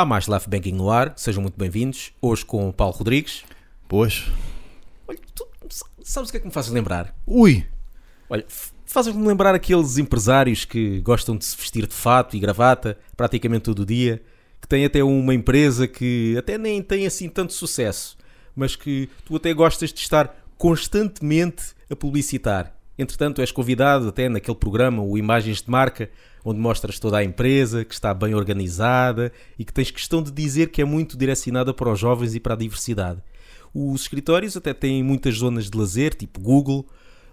Há 0.00 0.04
mais 0.06 0.26
Life 0.26 0.48
Banking 0.48 0.72
no 0.72 0.88
ar, 0.88 1.12
sejam 1.14 1.42
muito 1.42 1.58
bem-vindos. 1.58 2.10
Hoje 2.22 2.42
com 2.42 2.70
o 2.70 2.72
Paulo 2.72 2.94
Rodrigues. 2.96 3.44
Pois. 3.86 4.30
Olha, 5.06 5.18
tu 5.34 5.46
sabes 6.02 6.30
o 6.30 6.32
que 6.32 6.38
é 6.38 6.40
que 6.40 6.46
me 6.46 6.52
fazes 6.54 6.70
lembrar? 6.70 7.14
Ui! 7.26 7.66
Olha, 8.30 8.42
fazes-me 8.86 9.22
lembrar 9.26 9.54
aqueles 9.54 9.98
empresários 9.98 10.64
que 10.64 11.02
gostam 11.02 11.36
de 11.36 11.44
se 11.44 11.54
vestir 11.54 11.86
de 11.86 11.92
fato 11.92 12.34
e 12.34 12.40
gravata 12.40 12.96
praticamente 13.14 13.64
todo 13.64 13.80
o 13.80 13.84
dia, 13.84 14.22
que 14.58 14.66
têm 14.66 14.86
até 14.86 15.04
uma 15.04 15.34
empresa 15.34 15.86
que 15.86 16.34
até 16.38 16.56
nem 16.56 16.80
tem 16.82 17.06
assim 17.06 17.28
tanto 17.28 17.52
sucesso, 17.52 18.16
mas 18.56 18.74
que 18.74 19.06
tu 19.26 19.36
até 19.36 19.52
gostas 19.52 19.92
de 19.92 20.00
estar 20.00 20.34
constantemente 20.56 21.74
a 21.90 21.94
publicitar. 21.94 22.74
Entretanto, 22.98 23.42
és 23.42 23.52
convidado 23.52 24.08
até 24.08 24.30
naquele 24.30 24.56
programa, 24.56 25.02
o 25.02 25.18
Imagens 25.18 25.60
de 25.60 25.70
Marca, 25.70 26.08
onde 26.44 26.60
mostras 26.60 26.98
toda 26.98 27.18
a 27.18 27.24
empresa, 27.24 27.84
que 27.84 27.94
está 27.94 28.12
bem 28.14 28.34
organizada 28.34 29.32
e 29.58 29.64
que 29.64 29.72
tens 29.72 29.90
questão 29.90 30.22
de 30.22 30.30
dizer 30.30 30.70
que 30.70 30.80
é 30.80 30.84
muito 30.84 31.16
direcionada 31.16 31.72
para 31.74 31.92
os 31.92 31.98
jovens 31.98 32.34
e 32.34 32.40
para 32.40 32.54
a 32.54 32.56
diversidade. 32.56 33.22
Os 33.72 34.02
escritórios 34.02 34.56
até 34.56 34.72
têm 34.74 35.02
muitas 35.02 35.36
zonas 35.36 35.70
de 35.70 35.78
lazer, 35.78 36.14
tipo 36.14 36.40
Google, 36.40 36.86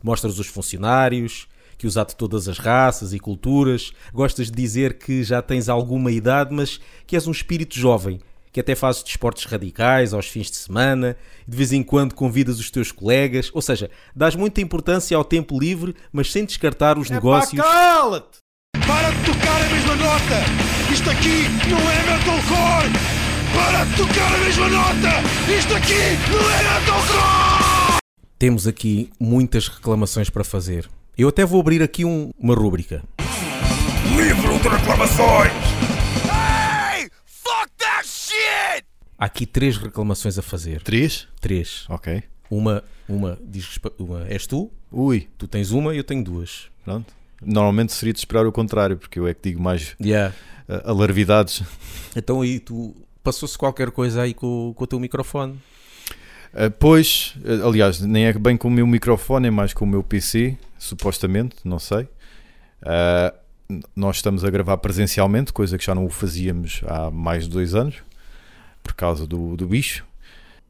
mostras 0.04 0.38
os 0.38 0.48
funcionários, 0.48 1.48
que 1.78 1.88
os 1.88 1.98
há 1.98 2.04
de 2.04 2.16
todas 2.16 2.48
as 2.48 2.58
raças 2.58 3.14
e 3.14 3.20
culturas, 3.20 3.92
gostas 4.14 4.48
de 4.48 4.56
dizer 4.56 4.98
que 4.98 5.24
já 5.24 5.42
tens 5.42 5.70
alguma 5.70 6.12
idade, 6.12 6.54
mas 6.54 6.80
que 7.06 7.16
és 7.16 7.28
um 7.28 7.32
espírito 7.32 7.76
jovem, 7.78 8.20
que 8.52 8.60
até 8.60 8.74
fazes 8.76 9.04
desportos 9.04 9.46
radicais 9.46 10.14
aos 10.14 10.28
fins 10.28 10.50
de 10.50 10.58
semana, 10.58 11.16
de 11.48 11.56
vez 11.56 11.72
em 11.72 11.84
quando 11.84 12.16
convidas 12.16 12.60
os 12.60 12.72
teus 12.72 12.92
colegas, 12.92 13.52
ou 13.54 13.62
seja, 13.62 13.90
dás 14.16 14.36
muita 14.36 14.62
importância 14.62 15.16
ao 15.16 15.24
tempo 15.24 15.60
livre, 15.60 15.96
mas 16.12 16.32
sem 16.32 16.46
descartar 16.46 16.98
os 16.98 17.12
É 17.12 17.14
negócios. 17.14 17.62
cala-te! 17.62 18.47
Para 18.98 19.12
de 19.12 19.26
tocar 19.26 19.62
a 19.62 19.70
mesma 19.70 19.96
nota! 19.96 20.92
Isto 20.92 21.12
aqui 21.12 21.44
não 21.70 21.78
é 21.78 22.18
metalcore! 22.18 22.92
Para 23.54 23.84
de 23.86 23.96
tocar 23.96 24.34
a 24.34 24.38
mesma 24.40 24.70
nota! 24.70 25.10
Isto 25.56 25.76
aqui 25.76 25.94
não 26.32 26.50
é 26.50 26.64
metalcore! 26.80 28.00
Temos 28.40 28.66
aqui 28.66 29.12
muitas 29.20 29.68
reclamações 29.68 30.32
para 30.32 30.44
fazer. 30.44 30.90
Eu 31.16 31.28
até 31.30 31.46
vou 31.46 31.62
abrir 31.62 31.84
aqui 31.84 32.04
um- 32.06 32.32
uma 32.40 32.56
rúbrica. 32.56 33.04
Livro 34.16 34.58
de 34.58 34.68
reclamações! 34.68 35.52
Hey! 36.26 37.12
Fuck 37.28 37.70
that 37.78 38.08
shit! 38.08 38.84
Há 39.16 39.26
aqui 39.26 39.46
três 39.46 39.78
reclamações 39.78 40.40
a 40.40 40.42
fazer. 40.42 40.82
Três? 40.82 41.28
Três. 41.40 41.86
Ok. 41.88 42.24
Uma, 42.50 42.84
uma, 43.08 43.38
diz, 43.46 43.78
uma 44.00 44.26
és 44.28 44.48
tu, 44.48 44.72
Ui, 44.92 45.28
tu 45.38 45.48
tens 45.48 45.70
uma 45.70 45.94
e 45.94 45.98
eu 45.98 46.04
tenho 46.04 46.24
duas. 46.24 46.70
pronto. 46.84 47.14
Normalmente 47.42 47.94
seria 47.94 48.14
de 48.14 48.20
esperar 48.20 48.46
o 48.46 48.52
contrário, 48.52 48.98
porque 48.98 49.20
eu 49.20 49.28
é 49.28 49.34
que 49.34 49.50
digo 49.50 49.62
mais 49.62 49.96
Yeah. 50.02 50.34
uh, 50.68 50.90
alarvidades. 50.90 51.64
Então 52.16 52.42
aí 52.42 52.60
tu 52.60 52.96
passou-se 53.24 53.58
qualquer 53.58 53.92
coisa 53.92 54.24
aí 54.24 54.34
com, 54.34 54.74
com 54.76 54.84
o 54.84 54.88
teu 54.88 55.00
microfone. 55.00 55.54
Uh, 56.54 56.72
pois, 56.80 57.36
uh, 57.44 57.68
aliás, 57.68 58.02
nem 58.02 58.26
é 58.26 58.34
bem 58.34 58.58
com 58.58 58.68
o 58.68 58.72
meu 58.72 58.88
microfone, 58.88 59.48
é 59.48 59.52
mais 59.52 59.74
com 59.74 59.86
o 59.86 59.88
meu 59.88 60.02
PC, 60.02 60.58
supostamente, 60.80 61.58
não 61.64 61.80
sei. 61.80 62.08
Nós 63.96 64.16
estamos 64.18 64.46
a 64.46 64.50
gravar 64.50 64.78
presencialmente, 64.78 65.52
coisa 65.52 65.78
que 65.78 65.86
já 65.86 65.94
não 65.94 66.06
o 66.06 66.10
fazíamos 66.10 66.82
há 66.88 67.12
mais 67.12 67.44
de 67.44 67.50
dois 67.50 67.76
anos, 67.76 67.96
por 68.82 68.94
causa 68.94 69.28
do, 69.28 69.58
do 69.58 69.68
bicho. 69.68 70.06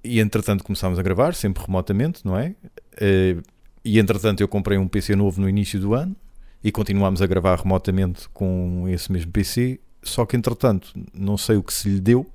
E 0.04 0.20
entretanto 0.20 0.64
começámos 0.64 0.98
a 0.98 1.04
gravar, 1.04 1.36
sempre 1.36 1.64
remotamente, 1.64 2.26
não 2.26 2.36
é? 2.36 2.56
E 3.86 4.00
entretanto 4.00 4.42
eu 4.42 4.48
comprei 4.48 4.80
um 4.80 4.88
PC 4.88 5.16
novo 5.16 5.40
no 5.40 5.48
início 5.48 5.80
do 5.80 5.94
ano 5.94 6.16
e 6.68 6.72
continuámos 6.72 7.22
a 7.22 7.26
gravar 7.28 7.60
remotamente 7.60 8.28
com 8.34 8.84
esse 8.90 9.10
mesmo 9.10 9.32
PC. 9.32 9.80
Só 10.04 10.26
que 10.26 10.36
entretanto, 10.36 10.92
não 11.14 11.38
sei 11.38 11.56
o 11.56 11.64
que 11.64 11.74
se 11.74 11.88
lhe 11.88 12.02
deu, 12.02 12.26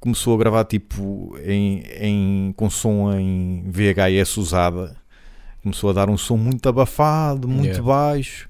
começou 0.00 0.34
a 0.34 0.38
gravar 0.38 0.64
tipo 0.64 1.36
em, 1.44 1.84
em, 2.00 2.52
com 2.56 2.68
som 2.68 3.12
em 3.16 3.62
VHS 3.70 4.36
usada. 4.36 4.96
Começou 5.62 5.90
a 5.90 5.92
dar 5.92 6.10
um 6.10 6.16
som 6.16 6.36
muito 6.36 6.68
abafado, 6.68 7.46
muito 7.46 7.66
Yeah. 7.66 7.82
baixo. 7.86 8.48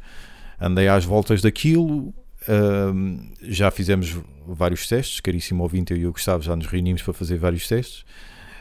Andei 0.59 0.89
às 0.89 1.05
voltas 1.05 1.43
daquilo. 1.43 2.15
ahm, 2.49 3.19
já 3.43 3.71
fizemos 3.71 4.17
vários 4.47 4.89
testes, 4.89 5.21
caríssimo 5.21 5.63
ouvinte, 5.63 5.93
eu 5.93 5.99
e 5.99 6.07
o 6.07 6.13
Gustavo 6.13 6.43
já 6.43 6.57
nos 6.57 6.67
reunimos 6.67 7.03
para 7.03 7.13
fazer 7.13 7.37
vários 7.37 7.69
testes. 7.69 8.03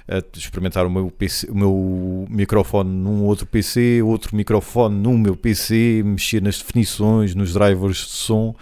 A 0.10 0.38
experimentar 0.38 0.86
o 0.86 0.90
meu, 0.90 1.12
PC, 1.12 1.50
o 1.52 1.56
meu 1.56 2.26
microfone 2.30 2.90
num 2.90 3.24
outro 3.26 3.46
PC, 3.46 4.02
outro 4.02 4.36
microfone 4.36 4.96
no 5.00 5.18
meu 5.18 5.36
PC, 5.36 6.02
mexer 6.04 6.42
nas 6.42 6.58
definições, 6.58 7.36
nos 7.36 7.54
drivers 7.54 7.98
de 7.98 8.14
som, 8.14 8.56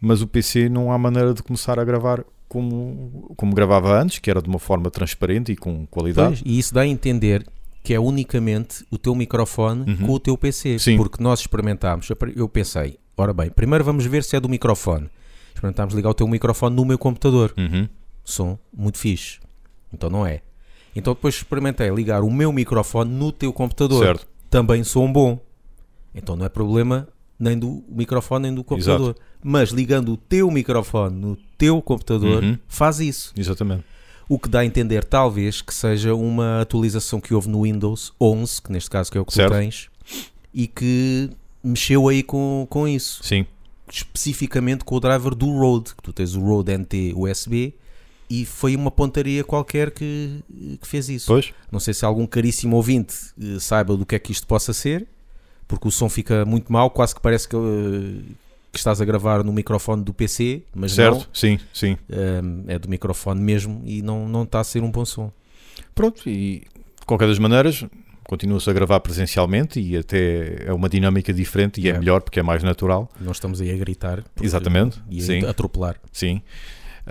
mas 0.00 0.22
o 0.22 0.26
PC 0.28 0.68
não 0.68 0.92
há 0.92 0.96
maneira 0.98 1.34
de 1.34 1.42
começar 1.42 1.78
a 1.80 1.84
gravar 1.84 2.24
como, 2.48 3.32
como 3.36 3.54
gravava 3.54 4.00
antes, 4.00 4.18
que 4.20 4.30
era 4.30 4.40
de 4.40 4.48
uma 4.48 4.58
forma 4.60 4.90
transparente 4.90 5.52
e 5.52 5.56
com 5.56 5.86
qualidade. 5.86 6.40
Pois, 6.42 6.42
e 6.44 6.58
isso 6.58 6.72
dá 6.72 6.82
a 6.82 6.86
entender 6.86 7.44
que 7.82 7.92
é 7.94 7.98
unicamente 8.00 8.84
o 8.90 8.98
teu 8.98 9.14
microfone 9.14 9.90
Uhum. 9.90 10.06
com 10.06 10.12
o 10.12 10.20
teu 10.20 10.36
PC. 10.38 10.78
Sim. 10.78 10.96
Porque 10.96 11.22
nós 11.22 11.40
experimentámos, 11.40 12.08
eu 12.36 12.48
pensei, 12.48 12.98
ora 13.16 13.32
bem, 13.32 13.50
primeiro 13.50 13.84
vamos 13.84 14.04
ver 14.06 14.22
se 14.22 14.36
é 14.36 14.40
do 14.40 14.48
microfone. 14.48 15.08
Experimentámos 15.54 15.94
ligar 15.94 16.10
o 16.10 16.14
teu 16.14 16.28
microfone 16.28 16.76
no 16.76 16.84
meu 16.84 16.98
computador. 16.98 17.52
Uhum. 17.56 17.88
Som 18.24 18.58
muito 18.76 18.98
fixe. 18.98 19.38
Então 19.92 20.08
não 20.08 20.24
é. 20.26 20.42
Então 20.94 21.14
depois 21.14 21.34
experimentei 21.36 21.88
ligar 21.90 22.22
o 22.22 22.30
meu 22.30 22.52
microfone 22.52 23.10
no 23.12 23.30
teu 23.32 23.52
computador. 23.52 24.04
Certo. 24.04 24.26
Também 24.48 24.82
som 24.84 25.10
bom. 25.12 25.38
Então 26.14 26.34
não 26.36 26.44
é 26.44 26.48
problema 26.48 27.06
nem 27.38 27.58
do 27.58 27.82
microfone 27.88 28.42
nem 28.44 28.54
do 28.54 28.62
computador. 28.64 29.16
Mas 29.42 29.70
ligando 29.70 30.12
o 30.12 30.16
teu 30.16 30.50
microfone 30.50 31.16
no 31.16 31.36
teu 31.56 31.80
computador, 31.80 32.42
Uhum. 32.42 32.58
faz 32.68 33.00
isso. 33.00 33.32
Exatamente. 33.36 33.84
O 34.28 34.38
que 34.38 34.48
dá 34.48 34.60
a 34.60 34.64
entender, 34.66 35.04
talvez, 35.04 35.60
que 35.62 35.72
seja 35.74 36.14
uma 36.14 36.60
atualização 36.60 37.20
que 37.20 37.32
houve 37.34 37.48
no 37.48 37.62
Windows 37.62 38.12
11, 38.20 38.62
que 38.62 38.70
neste 38.72 38.90
caso 38.90 39.10
que 39.10 39.16
é 39.18 39.20
o 39.20 39.24
que 39.24 39.32
Certo. 39.32 39.52
tu 39.52 39.56
tens, 39.58 39.88
e 40.52 40.66
que 40.68 41.30
mexeu 41.64 42.06
aí 42.08 42.22
com, 42.22 42.66
com 42.68 42.86
isso. 42.86 43.22
Sim. 43.24 43.46
Especificamente 43.90 44.84
com 44.84 44.94
o 44.96 45.00
driver 45.00 45.34
do 45.34 45.46
Rode, 45.58 45.94
que 45.96 46.02
tu 46.02 46.12
tens 46.12 46.34
o 46.34 46.40
Rode 46.40 46.72
NT 46.76 47.12
USB, 47.16 47.74
e 48.30 48.44
foi 48.46 48.76
uma 48.76 48.90
pontaria 48.92 49.42
qualquer 49.42 49.90
que, 49.90 50.40
que 50.80 50.86
fez 50.86 51.08
isso. 51.08 51.26
Pois. 51.26 51.52
Não 51.72 51.80
sei 51.80 51.92
se 51.92 52.04
algum 52.04 52.24
caríssimo 52.26 52.76
ouvinte 52.76 53.14
eh, 53.42 53.58
saiba 53.58 53.96
do 53.96 54.06
que 54.06 54.14
é 54.14 54.18
que 54.20 54.30
isto 54.30 54.46
possa 54.46 54.72
ser, 54.72 55.04
porque 55.66 55.88
o 55.88 55.90
som 55.90 56.08
fica 56.08 56.44
muito 56.44 56.72
mal, 56.72 56.88
quase 56.90 57.12
que 57.14 57.20
parece 57.20 57.48
que, 57.48 57.56
eh, 57.56 58.22
que 58.72 58.78
estás 58.78 59.00
a 59.00 59.04
gravar 59.04 59.42
no 59.42 59.52
microfone 59.52 60.04
do 60.04 60.14
PC, 60.14 60.62
mas 60.72 60.92
certo. 60.92 61.16
não, 61.18 61.26
Sim, 61.32 61.58
sim. 61.74 61.96
eh, 62.08 62.40
é 62.68 62.78
do 62.78 62.88
microfone 62.88 63.40
mesmo 63.40 63.82
e 63.84 64.00
não, 64.00 64.28
não 64.28 64.44
está 64.44 64.60
a 64.60 64.64
ser 64.64 64.80
um 64.82 64.90
bom 64.92 65.04
som. 65.04 65.32
Pronto, 65.92 66.22
e 66.28 66.60
de 67.00 67.06
qualquer 67.06 67.26
das 67.26 67.38
maneiras, 67.40 67.84
continua-se 68.28 68.70
a 68.70 68.72
gravar 68.72 69.00
presencialmente 69.00 69.80
e 69.80 69.96
até 69.96 70.66
é 70.66 70.72
uma 70.72 70.88
dinâmica 70.88 71.32
diferente 71.32 71.80
e 71.80 71.84
Yeah. 71.84 71.96
é 71.96 72.00
melhor 72.00 72.20
porque 72.22 72.38
é 72.38 72.42
mais 72.44 72.62
natural. 72.62 73.10
Não 73.20 73.32
estamos 73.32 73.60
aí 73.60 73.72
a 73.72 73.76
gritar 73.76 74.22
Exatamente, 74.40 75.02
e 75.10 75.18
a 75.18 75.22
sim. 75.24 75.44
atropelar. 75.44 75.96
Sim. 76.12 76.40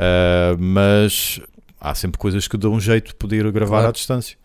Ah, 0.01 0.55
mas 0.57 1.41
há 1.79 1.93
sempre 1.93 2.17
coisas 2.17 2.47
que 2.47 2.55
dão 2.55 2.71
um 2.73 2.79
jeito 2.79 3.07
de 3.09 3.15
poder 3.15 3.43
gravar 3.51 3.71
Claro. 3.77 3.89
à 3.89 3.91
distância. 3.91 4.37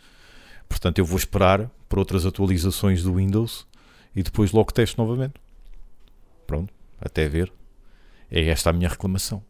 Portanto, 0.69 0.99
eu 0.99 1.05
vou 1.05 1.17
esperar 1.17 1.71
por 1.89 2.01
outras 2.01 2.27
atualizações 2.27 3.05
do 3.05 3.15
Windows 3.15 3.65
e 4.17 4.23
depois 4.25 4.51
logo 4.51 4.73
testo 4.73 5.01
novamente. 5.01 5.35
Pronto, 6.47 6.73
até 7.01 7.29
ver. 7.29 7.53
É 8.31 8.49
esta 8.49 8.71
a 8.71 8.73
minha 8.73 8.89
reclamação. 8.89 9.45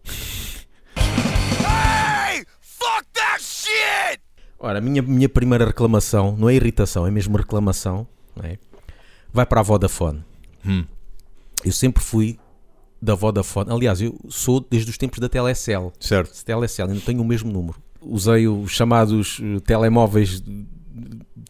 Hey! 0.97 2.44
Fuck 2.60 3.06
that 3.14 3.43
shit! 3.43 4.20
Ora, 4.59 4.78
a 4.78 4.81
minha, 4.82 5.00
minha 5.03 5.28
primeira 5.28 5.64
reclamação, 5.66 6.37
não 6.37 6.48
é 6.50 6.54
irritação, 6.54 7.06
é 7.06 7.10
mesmo 7.10 7.37
reclamação, 7.37 8.06
não 8.37 8.44
é? 8.44 8.59
vai 9.32 9.47
para 9.47 9.60
a 9.60 9.62
Vodafone. 9.62 10.25
Hum. 10.66 10.84
Eu 11.64 11.72
sempre 11.72 12.03
fui 12.03 12.38
da 13.04 13.15
Vodafone. 13.15 13.70
Aliás, 13.70 14.00
eu 14.00 14.19
sou 14.28 14.65
desde 14.69 14.91
os 14.91 14.97
tempos 14.98 15.19
da 15.19 15.28
Telecel. 15.28 15.92
Certo. 16.00 16.43
Telecel, 16.44 16.88
ainda 16.88 17.00
tenho 17.00 17.20
o 17.20 17.25
mesmo 17.25 17.52
número. 17.52 17.76
Usei 18.00 18.49
os 18.49 18.70
chamados 18.73 19.40
eh, 19.43 19.61
telemóveis 19.61 20.40
de 20.40 20.67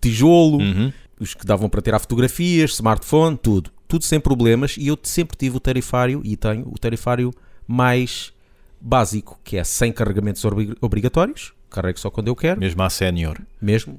tijolo, 0.01 0.59
Uhum. 0.59 0.93
os 1.21 1.35
que 1.35 1.45
davam 1.47 1.69
para 1.69 1.81
tirar 1.81 1.99
fotografias, 1.99 2.73
smartphone, 2.73 3.37
tudo. 3.41 3.71
Tudo 3.87 4.05
sem 4.05 4.19
problemas 4.19 4.77
e 4.77 4.89
eu 4.89 4.99
sempre 5.03 5.37
tive 5.37 5.57
o 5.57 5.61
tarifário 5.61 6.21
e 6.25 6.37
tenho 6.37 6.67
o 6.69 6.79
tarifário 6.79 7.33
mais 7.67 8.33
básico, 8.81 9.39
que 9.45 9.57
é 9.57 9.65
sem 9.65 9.93
carregamentos 9.93 10.45
obri- 10.45 10.75
obrigatórios, 10.81 11.53
carrego 11.71 11.99
só 11.99 12.11
quando 12.11 12.29
eu 12.29 12.37
quero, 12.37 12.61
Mesmo 12.61 12.83
à 12.83 12.91
sénior. 12.91 13.39
mesmo. 13.61 13.99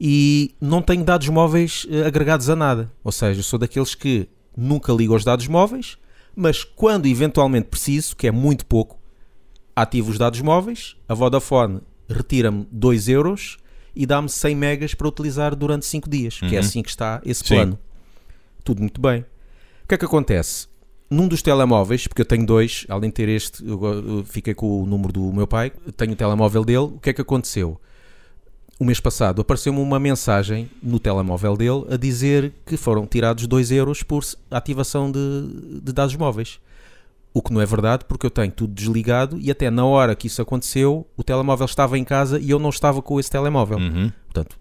E 0.00 0.54
não 0.60 0.80
tenho 0.80 1.04
dados 1.04 1.28
móveis 1.28 1.86
eh, 1.90 2.06
agregados 2.06 2.48
a 2.48 2.56
nada. 2.56 2.90
Ou 3.04 3.12
seja, 3.12 3.42
sou 3.42 3.58
daqueles 3.58 3.94
que 3.94 4.28
nunca 4.56 4.92
ligo 4.92 5.12
aos 5.12 5.24
dados 5.24 5.46
móveis, 5.46 5.98
mas 6.34 6.64
quando 6.64 7.06
eventualmente 7.06 7.68
preciso, 7.68 8.16
que 8.16 8.26
é 8.26 8.30
muito 8.30 8.64
pouco, 8.66 8.98
ativo 9.74 10.10
os 10.10 10.18
dados 10.18 10.40
móveis, 10.40 10.96
a 11.08 11.14
Vodafone 11.14 11.80
retira-me 12.08 12.66
2 12.70 13.08
euros 13.08 13.56
e 13.94 14.06
dá-me 14.06 14.28
100 14.28 14.54
megas 14.54 14.94
para 14.94 15.08
utilizar 15.08 15.54
durante 15.54 15.86
5 15.86 16.08
dias, 16.08 16.38
que 16.38 16.46
é 16.46 16.50
Uhum. 16.52 16.58
assim 16.58 16.82
que 16.82 16.90
está 16.90 17.20
esse 17.24 17.44
Sim. 17.44 17.54
plano. 17.54 17.78
Tudo 18.64 18.80
muito 18.80 19.00
bem. 19.00 19.20
O 19.84 19.88
que 19.88 19.94
é 19.94 19.98
que 19.98 20.04
acontece? 20.04 20.68
num 21.12 21.26
dos 21.26 21.42
telemóveis, 21.42 22.06
porque 22.06 22.22
eu 22.22 22.24
tenho 22.24 22.46
dois, 22.46 22.86
além 22.88 23.10
de 23.10 23.14
ter 23.14 23.28
este, 23.28 23.66
eu 23.66 24.24
fiquei 24.24 24.54
com 24.54 24.80
o 24.84 24.86
número 24.86 25.12
do 25.12 25.32
meu 25.32 25.44
pai, 25.44 25.72
tenho 25.96 26.12
o 26.12 26.14
telemóvel 26.14 26.64
dele. 26.64 26.78
O 26.84 27.00
que 27.00 27.10
é 27.10 27.12
que 27.12 27.20
aconteceu? 27.20 27.80
O 28.80 28.84
mês 28.84 28.98
passado 28.98 29.42
apareceu-me 29.42 29.78
uma 29.78 30.00
mensagem 30.00 30.70
no 30.82 30.98
telemóvel 30.98 31.54
dele 31.54 31.84
a 31.90 31.98
dizer 31.98 32.50
que 32.64 32.78
foram 32.78 33.06
tirados 33.06 33.46
2 33.46 33.70
euros 33.72 34.02
por 34.02 34.24
ativação 34.50 35.12
de, 35.12 35.80
de 35.82 35.92
dados 35.92 36.16
móveis. 36.16 36.58
O 37.34 37.42
que 37.42 37.52
não 37.52 37.60
é 37.60 37.66
verdade, 37.66 38.06
porque 38.06 38.24
eu 38.24 38.30
tenho 38.30 38.50
tudo 38.50 38.72
desligado 38.72 39.38
e 39.38 39.50
até 39.50 39.68
na 39.70 39.84
hora 39.84 40.16
que 40.16 40.26
isso 40.28 40.40
aconteceu, 40.40 41.06
o 41.14 41.22
telemóvel 41.22 41.66
estava 41.66 41.98
em 41.98 42.04
casa 42.04 42.40
e 42.40 42.48
eu 42.50 42.58
não 42.58 42.70
estava 42.70 43.02
com 43.02 43.20
esse 43.20 43.30
telemóvel. 43.30 43.76
Uhum. 43.78 44.10
Portanto, 44.24 44.56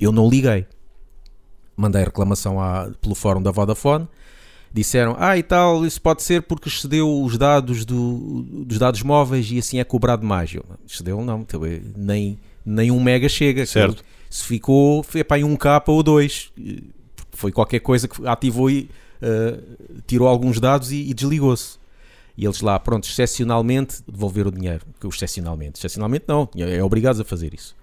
eu 0.00 0.10
não 0.10 0.28
liguei. 0.30 0.66
Mandei 1.76 2.02
reclamação 2.04 2.58
à- 2.58 2.90
pelo 3.02 3.14
fórum 3.14 3.42
da 3.42 3.50
Vodafone. 3.50 4.08
Disseram, 4.72 5.14
ah 5.18 5.36
e 5.36 5.42
tal, 5.42 5.84
isso 5.84 6.00
pode 6.00 6.22
ser 6.22 6.40
porque 6.42 6.70
excedeu 6.70 7.22
os 7.22 7.36
dados 7.36 7.84
do- 7.84 8.42
dos 8.64 8.78
dados 8.78 9.02
móveis 9.02 9.50
e 9.52 9.58
assim 9.58 9.78
é 9.78 9.84
cobrado 9.84 10.24
mais. 10.26 10.54
Eu, 10.54 10.64
excedeu 10.88 11.22
não, 11.22 11.40
então, 11.42 11.64
eh, 11.66 11.82
nem, 11.94 12.38
nem 12.64 12.90
um 12.90 13.02
mega 13.02 13.28
chega. 13.28 13.66
Certo. 13.66 14.04
Se 14.28 14.44
ficou, 14.44 15.02
foi 15.02 15.22
para 15.22 15.44
um 15.44 15.56
K 15.56 15.82
ou 15.86 16.02
dois. 16.02 16.52
Foi 17.32 17.52
qualquer 17.52 17.80
coisa 17.80 18.08
que 18.08 18.26
ativou 18.26 18.70
e 18.70 18.88
eh, 19.20 19.58
tirou 20.06 20.26
alguns 20.26 20.58
dados 20.58 20.90
e, 20.90 21.08
e 21.10 21.14
desligou-se. 21.14 21.78
E 22.36 22.44
eles 22.44 22.60
lá, 22.60 22.78
pronto, 22.78 23.06
excepcionalmente 23.06 24.02
devolver 24.08 24.46
o 24.46 24.50
dinheiro. 24.50 24.84
Excepcionalmente. 25.04 25.78
Excepcionalmente 25.78 26.24
não, 26.26 26.48
é 26.56 26.82
obrigados 26.82 27.20
a 27.20 27.24
fazer 27.24 27.54
isso. 27.54 27.76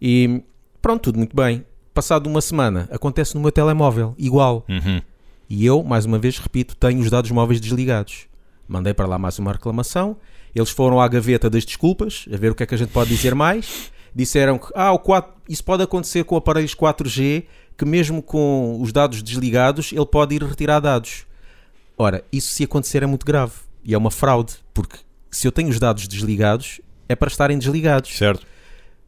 E 0.00 0.42
pronto, 0.80 1.02
tudo 1.02 1.18
muito 1.18 1.36
bem. 1.36 1.64
Passado 1.92 2.26
uma 2.26 2.40
semana, 2.40 2.88
acontece 2.90 3.34
no 3.36 3.40
meu 3.40 3.52
telemóvel, 3.52 4.14
igual. 4.18 4.64
Uhum. 4.68 5.00
E 5.48 5.64
eu, 5.64 5.84
mais 5.84 6.06
uma 6.06 6.18
vez, 6.18 6.38
repito, 6.38 6.74
tenho 6.74 7.00
os 7.00 7.10
dados 7.10 7.30
móveis 7.30 7.60
desligados. 7.60 8.26
Mandei 8.66 8.92
para 8.92 9.06
lá 9.06 9.18
mais 9.18 9.38
uma 9.38 9.52
reclamação. 9.52 10.16
Eles 10.54 10.70
foram 10.70 11.00
à 11.00 11.06
gaveta 11.06 11.48
das 11.48 11.64
desculpas, 11.64 12.26
a 12.32 12.36
ver 12.36 12.50
o 12.50 12.54
que 12.54 12.62
é 12.62 12.66
que 12.66 12.74
a 12.74 12.78
gente 12.78 12.90
pode 12.90 13.10
dizer 13.10 13.34
mais. 13.34 13.92
Disseram 14.14 14.58
que 14.58 14.68
ah, 14.74 14.92
o 14.92 14.98
4, 14.98 15.32
isso 15.48 15.64
pode 15.64 15.82
acontecer 15.82 16.24
com 16.24 16.36
aparelhos 16.36 16.74
4G, 16.74 17.44
que 17.76 17.84
mesmo 17.84 18.22
com 18.22 18.78
os 18.80 18.92
dados 18.92 19.22
desligados, 19.22 19.92
ele 19.92 20.06
pode 20.06 20.34
ir 20.34 20.42
retirar 20.42 20.80
dados. 20.80 21.26
Ora, 21.96 22.24
isso 22.32 22.54
se 22.54 22.64
acontecer 22.64 23.02
é 23.02 23.06
muito 23.06 23.26
grave. 23.26 23.52
E 23.84 23.92
é 23.92 23.98
uma 23.98 24.10
fraude, 24.10 24.54
porque 24.72 24.98
se 25.30 25.46
eu 25.46 25.52
tenho 25.52 25.68
os 25.68 25.78
dados 25.78 26.08
desligados, 26.08 26.80
é 27.08 27.14
para 27.14 27.28
estarem 27.28 27.58
desligados. 27.58 28.16
Certo. 28.16 28.46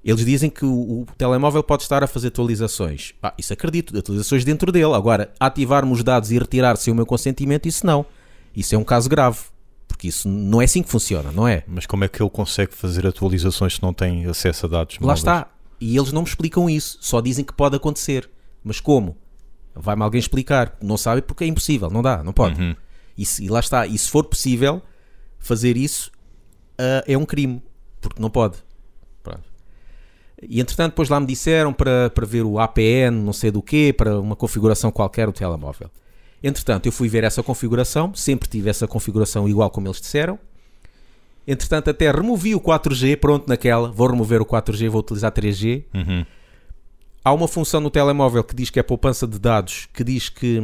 Eles 0.05 0.25
dizem 0.25 0.49
que 0.51 0.65
o, 0.65 1.03
o 1.03 1.07
telemóvel 1.19 1.63
pode 1.63 1.83
estar 1.83 2.05
a 2.05 2.07
fazer 2.07 2.29
atualizações. 2.29 3.13
Ah, 3.23 3.35
isso 3.37 3.53
acredito, 3.53 3.97
atualizações 3.97 4.45
dentro 4.45 4.71
dele. 4.71 4.95
Agora, 4.95 5.33
ativar-me 5.41 5.93
os 5.93 6.05
dados 6.05 6.31
e 6.31 6.39
retirar 6.39 6.77
sem 6.77 6.93
o 6.93 6.97
meu 6.97 7.07
consentimento, 7.07 7.67
isso 7.67 7.85
não. 7.85 8.07
Isso 8.55 8.75
é 8.75 8.79
um 8.79 8.85
caso 8.85 9.09
grave. 9.09 9.39
Porque 9.97 10.09
isso 10.09 10.29
não 10.29 10.61
é 10.61 10.67
assim 10.67 10.83
que 10.83 10.91
funciona, 10.91 11.33
não 11.33 11.49
é? 11.49 11.65
Mas 11.67 11.87
como 11.87 12.05
é 12.05 12.09
que 12.09 12.23
ele 12.23 12.29
consegue 12.29 12.75
fazer 12.75 13.07
atualizações 13.07 13.77
se 13.77 13.83
não 13.83 13.95
tem 13.95 14.27
acesso 14.27 14.67
a 14.67 14.69
dados? 14.69 14.97
Lá 14.97 15.01
móveis? 15.07 15.21
está. 15.21 15.49
E 15.81 15.97
eles 15.97 16.13
não 16.13 16.21
me 16.21 16.29
explicam 16.29 16.69
isso. 16.69 16.99
Só 17.01 17.19
dizem 17.23 17.43
que 17.43 17.55
pode 17.55 17.77
acontecer. 17.77 18.29
Mas 18.63 18.79
como? 18.79 19.17
Vai-me 19.75 20.03
alguém 20.03 20.19
explicar. 20.19 20.77
Não 20.83 20.99
sabe 20.99 21.23
porque 21.23 21.45
é 21.45 21.47
impossível. 21.47 21.89
Não 21.89 22.03
dá, 22.03 22.23
não 22.23 22.35
pode. 22.35 22.61
Uhum. 22.61 22.77
E, 23.17 23.25
se- 23.25 23.43
e 23.45 23.49
lá 23.49 23.61
está. 23.61 23.87
E 23.87 23.97
se 23.97 24.11
for 24.11 24.25
possível 24.25 24.83
fazer 25.39 25.79
isso, 25.79 26.11
ah, 26.79 27.03
é 27.07 27.17
um 27.17 27.25
crime. 27.25 27.63
Porque 27.99 28.21
não 28.21 28.29
pode. 28.29 28.59
Pronto. 29.23 29.45
E 30.47 30.61
entretanto, 30.61 30.91
depois 30.93 31.09
lá 31.09 31.19
me 31.19 31.27
disseram 31.27 31.73
para, 31.73 32.11
para 32.11 32.27
ver 32.27 32.43
o 32.45 32.59
APN, 32.59 33.13
não 33.13 33.33
sei 33.33 33.51
do 33.51 33.63
quê, 33.63 33.95
para 33.97 34.21
uma 34.21 34.37
configuração 34.37 34.91
qualquer 34.91 35.27
do 35.27 35.33
telemóvel. 35.33 35.91
Entretanto, 36.47 36.87
eu 36.87 36.93
fui 36.93 37.09
ver 37.09 37.25
essa 37.25 37.43
configuração, 37.43 38.15
sempre 38.15 38.49
tive 38.49 38.71
essa 38.71 38.87
configuração 38.87 39.49
igual 39.49 39.69
como 39.69 39.89
eles 39.89 40.01
disseram. 40.01 40.39
Entretanto, 41.45 41.91
até 41.91 42.09
removi 42.09 42.55
o 42.55 42.61
4G, 42.61 43.17
pronto, 43.17 43.49
naquela. 43.49 43.91
Vou 43.91 44.07
remover 44.07 44.41
o 44.41 44.47
4G, 44.47 44.89
vou 44.89 45.01
utilizar 45.01 45.33
3G. 45.33 45.83
Uhum. 45.93 46.25
Há 47.25 47.33
uma 47.33 47.49
função 47.49 47.81
no 47.81 47.91
telemóvel 47.91 48.45
que 48.45 48.55
diz 48.55 48.71
que 48.71 48.79
é 48.79 48.83
poupança 48.85 49.27
de 49.27 49.41
dados, 49.41 49.89
que 49.93 50.05
diz 50.05 50.29
que 50.29 50.63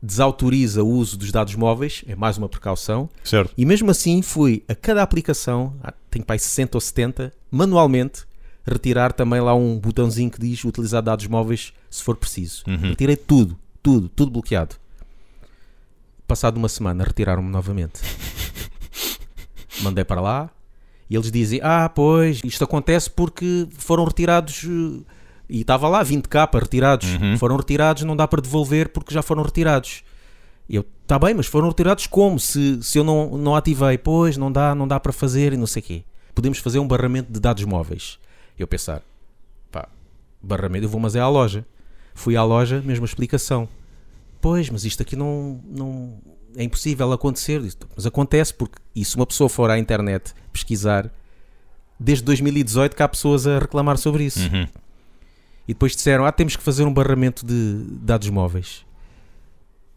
desautoriza 0.00 0.84
o 0.84 0.88
uso 0.88 1.16
dos 1.16 1.32
dados 1.32 1.56
móveis, 1.56 2.04
é 2.06 2.14
mais 2.14 2.38
uma 2.38 2.48
precaução. 2.48 3.10
Certo. 3.24 3.52
E 3.58 3.66
mesmo 3.66 3.90
assim 3.90 4.22
fui 4.22 4.62
a 4.68 4.76
cada 4.76 5.02
aplicação, 5.02 5.74
tenho 6.08 6.24
para 6.24 6.36
aí 6.36 6.38
60 6.38 6.76
ou 6.76 6.80
70, 6.80 7.32
manualmente, 7.50 8.22
retirar 8.64 9.12
também 9.12 9.40
lá 9.40 9.56
um 9.56 9.76
botãozinho 9.76 10.30
que 10.30 10.38
diz 10.38 10.64
utilizar 10.64 11.02
dados 11.02 11.26
móveis 11.26 11.72
se 11.90 12.04
for 12.04 12.16
preciso. 12.16 12.62
Uhum. 12.68 12.90
Retirei 12.90 13.16
tudo, 13.16 13.58
tudo, 13.82 14.08
tudo 14.08 14.30
bloqueado. 14.30 14.76
Passado 16.26 16.56
uma 16.56 16.68
semana, 16.68 17.04
retiraram-me 17.04 17.48
novamente. 17.48 18.00
Mandei 19.82 20.04
para 20.04 20.20
lá 20.20 20.50
e 21.08 21.14
eles 21.14 21.30
dizem: 21.30 21.60
Ah, 21.62 21.88
pois, 21.88 22.40
isto 22.44 22.64
acontece 22.64 23.10
porque 23.10 23.68
foram 23.78 24.04
retirados. 24.04 24.64
eh, 24.64 25.02
E 25.48 25.60
estava 25.60 25.88
lá 25.88 26.04
20k 26.04 26.58
retirados. 26.60 27.08
Uhum. 27.14 27.38
Foram 27.38 27.56
retirados, 27.56 28.02
não 28.02 28.16
dá 28.16 28.26
para 28.26 28.42
devolver 28.42 28.88
porque 28.88 29.14
já 29.14 29.22
foram 29.22 29.42
retirados. 29.42 30.02
Eu, 30.68 30.84
tá 31.06 31.16
bem, 31.18 31.32
mas 31.34 31.46
foram 31.46 31.68
retirados 31.68 32.08
como? 32.08 32.40
Se, 32.40 32.82
se 32.82 32.98
eu 32.98 33.04
não, 33.04 33.38
não 33.38 33.54
ativei, 33.54 33.96
pois 33.96 34.36
não 34.36 34.50
dá, 34.50 34.74
não 34.74 34.88
dá 34.88 34.98
para 34.98 35.12
fazer 35.12 35.52
e 35.52 35.56
não 35.56 35.66
sei 35.66 35.80
o 35.80 35.84
quê. 35.84 36.04
Podemos 36.34 36.58
fazer 36.58 36.80
um 36.80 36.88
barramento 36.88 37.32
de 37.32 37.38
dados 37.38 37.62
móveis. 37.64 38.18
Eu 38.58 38.66
pensar, 38.66 39.00
pá, 39.70 39.88
barramento, 40.42 40.84
eu 40.86 40.88
vou, 40.88 41.00
mas 41.00 41.14
é 41.14 41.20
à 41.20 41.28
loja. 41.28 41.64
Fui 42.14 42.36
à 42.36 42.42
loja, 42.42 42.82
mesma 42.84 43.04
explicação. 43.04 43.68
Pois, 44.46 44.70
mas 44.70 44.84
isto 44.84 45.02
aqui 45.02 45.16
não, 45.16 45.60
não 45.68 46.20
é 46.54 46.62
impossível 46.62 47.10
acontecer. 47.10 47.60
Mas 47.96 48.06
acontece 48.06 48.54
porque, 48.54 48.76
e 48.94 49.04
se 49.04 49.16
uma 49.16 49.26
pessoa 49.26 49.48
for 49.48 49.68
à 49.68 49.76
internet 49.76 50.32
pesquisar, 50.52 51.10
desde 51.98 52.22
2018 52.22 52.94
que 52.94 53.02
há 53.02 53.08
pessoas 53.08 53.44
a 53.44 53.58
reclamar 53.58 53.98
sobre 53.98 54.22
isso. 54.22 54.38
Uhum. 54.38 54.68
E 55.66 55.74
depois 55.74 55.96
disseram: 55.96 56.24
Ah, 56.24 56.30
temos 56.30 56.54
que 56.54 56.62
fazer 56.62 56.84
um 56.84 56.94
barramento 56.94 57.44
de 57.44 57.82
dados 58.00 58.30
móveis. 58.30 58.86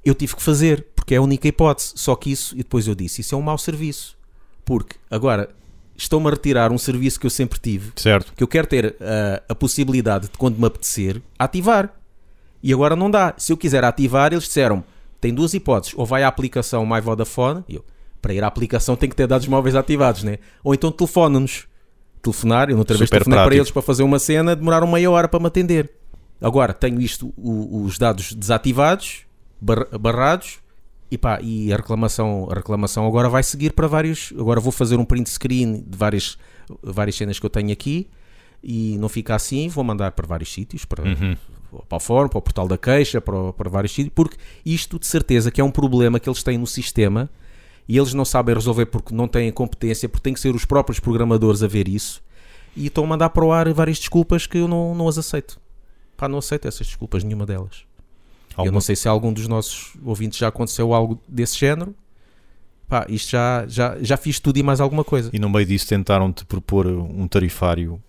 Eu 0.03 0.15
tive 0.15 0.35
que 0.35 0.41
fazer, 0.41 0.83
porque 0.95 1.13
é 1.13 1.17
a 1.17 1.21
única 1.21 1.47
hipótese. 1.47 1.93
Só 1.95 2.15
que 2.15 2.31
isso, 2.31 2.55
e 2.55 2.63
depois 2.63 2.87
eu 2.87 2.95
disse: 2.95 3.21
Isso 3.21 3.35
é 3.35 3.37
um 3.37 3.43
mau 3.43 3.57
serviço. 3.59 4.17
Porque 4.65 4.95
agora 5.11 5.47
estão-me 5.95 6.25
a 6.25 6.31
retirar 6.31 6.71
um 6.71 6.77
serviço 6.79 7.19
que 7.19 7.27
eu 7.27 7.29
sempre 7.29 7.59
tive, 7.59 7.91
Certo. 7.95 8.33
que 8.35 8.41
eu 8.41 8.47
quero 8.47 8.65
ter 8.65 8.95
a 9.47 9.53
possibilidade 9.53 10.25
de, 10.25 10.37
quando 10.39 10.57
me 10.57 10.65
apetecer, 10.65 11.21
ativar. 11.37 11.98
E 12.61 12.73
agora 12.73 12.95
não 12.95 13.09
dá. 13.09 13.33
Se 13.37 13.51
eu 13.53 13.57
quiser 13.57 13.83
ativar, 13.83 14.31
eles 14.33 14.43
disseram: 14.45 14.83
tem 15.21 15.33
duas 15.33 15.53
hipóteses. 15.53 15.93
Ou 15.97 16.05
vai 16.05 16.23
à 16.23 16.27
aplicação 16.27 16.85
My 16.85 16.99
Vodafone, 17.01 17.63
eu, 17.69 17.83
para 18.21 18.33
ir 18.33 18.43
à 18.43 18.47
aplicação 18.47 18.95
tem 18.95 19.09
que 19.09 19.15
ter 19.15 19.27
dados 19.27 19.47
móveis 19.47 19.75
ativados, 19.75 20.23
né? 20.23 20.37
Ou 20.63 20.73
então 20.73 20.91
telefona-nos. 20.91 21.67
Telefonar, 22.21 22.69
eu 22.69 22.77
outra 22.77 22.97
vez 22.97 23.07
Super 23.07 23.19
telefonei 23.23 23.45
para 23.45 23.55
eles 23.55 23.71
para 23.71 23.81
fazer 23.81 24.03
uma 24.03 24.19
cena, 24.19 24.53
demoraram 24.55 24.85
meia 24.87 25.09
hora 25.09 25.27
para 25.29 25.39
me 25.39 25.47
atender. 25.47 25.89
Agora 26.41 26.73
tenho 26.73 26.99
isto, 26.99 27.33
o- 27.37 27.83
os 27.85 27.97
dados 27.97 28.33
desativados, 28.33 29.21
bar- 29.61 29.87
barrados, 29.97 30.59
e 31.09 31.17
pá, 31.17 31.39
e 31.41 31.71
a 31.71 31.77
reclamação, 31.77 32.47
a 32.51 32.55
reclamação 32.55 33.07
agora 33.07 33.29
vai 33.29 33.41
seguir 33.41 33.71
para 33.71 33.87
vários. 33.87 34.33
Agora 34.37 34.59
vou 34.59 34.71
fazer 34.71 34.97
um 34.97 35.05
print 35.05 35.29
screen 35.29 35.81
de 35.87 35.97
várias, 35.97 36.37
várias 36.83 37.15
cenas 37.15 37.39
que 37.39 37.45
eu 37.45 37.49
tenho 37.49 37.71
aqui 37.71 38.09
e 38.61 38.97
não 38.99 39.07
fica 39.07 39.33
assim, 39.33 39.69
vou 39.69 39.83
mandar 39.83 40.11
para 40.11 40.27
vários 40.27 40.51
sítios, 40.53 40.83
para, 40.83 41.03
Uhum. 41.05 41.37
Para 41.87 41.95
o 41.97 41.99
fórum, 41.99 42.27
para 42.29 42.37
o 42.39 42.41
portal 42.41 42.67
da 42.67 42.77
queixa, 42.77 43.19
para, 43.21 43.35
o- 43.35 43.53
para 43.53 43.69
vários 43.69 43.91
sítios, 43.93 44.13
porque 44.15 44.37
isto 44.65 44.97
de 44.99 45.07
certeza 45.07 45.51
que 45.51 45.59
é 45.61 45.63
um 45.63 45.71
problema 45.71 46.19
que 46.19 46.29
eles 46.29 46.41
têm 46.43 46.57
no 46.57 46.67
sistema 46.67 47.29
e 47.87 47.97
eles 47.97 48.13
não 48.13 48.25
sabem 48.25 48.53
resolver 48.55 48.85
porque 48.87 49.13
não 49.13 49.27
têm 49.27 49.51
competência, 49.51 50.07
porque 50.07 50.23
tem 50.23 50.33
que 50.33 50.39
ser 50.39 50.53
os 50.55 50.65
próprios 50.65 50.99
programadores 50.99 51.63
a 51.63 51.67
ver 51.67 51.87
isso 51.87 52.21
e 52.75 52.87
estão 52.87 53.03
a 53.03 53.07
mandar 53.07 53.29
para 53.29 53.43
o 53.45 53.51
ar 53.51 53.71
várias 53.73 53.97
desculpas 53.99 54.45
que 54.45 54.57
eu 54.59 54.67
não, 54.67 54.93
não 54.95 55.07
as 55.07 55.17
aceito. 55.17 55.59
Pá, 56.15 56.27
não 56.27 56.37
aceito 56.39 56.67
essas 56.67 56.85
desculpas, 56.87 57.23
nenhuma 57.23 57.45
delas. 57.45 57.83
Eu 58.57 58.71
não 58.73 58.81
sei 58.81 58.95
se 58.95 59.07
algum 59.07 59.31
dos 59.31 59.47
nossos 59.47 59.93
ouvintes 60.03 60.37
já 60.37 60.49
aconteceu 60.49 60.93
algo 60.93 61.19
desse 61.27 61.57
género. 61.57 61.95
Pá, 62.87 63.05
isto 63.07 63.29
já, 63.31 63.65
já, 63.67 63.97
já 64.01 64.17
fiz 64.17 64.39
tudo 64.39 64.57
e 64.57 64.63
mais 64.63 64.81
alguma 64.81 65.03
coisa. 65.03 65.29
E 65.31 65.39
no 65.39 65.49
meio 65.49 65.65
disso 65.65 65.87
tentaram-te 65.87 66.43
propor 66.45 66.87
um 66.87 67.27
tarifário 67.27 68.01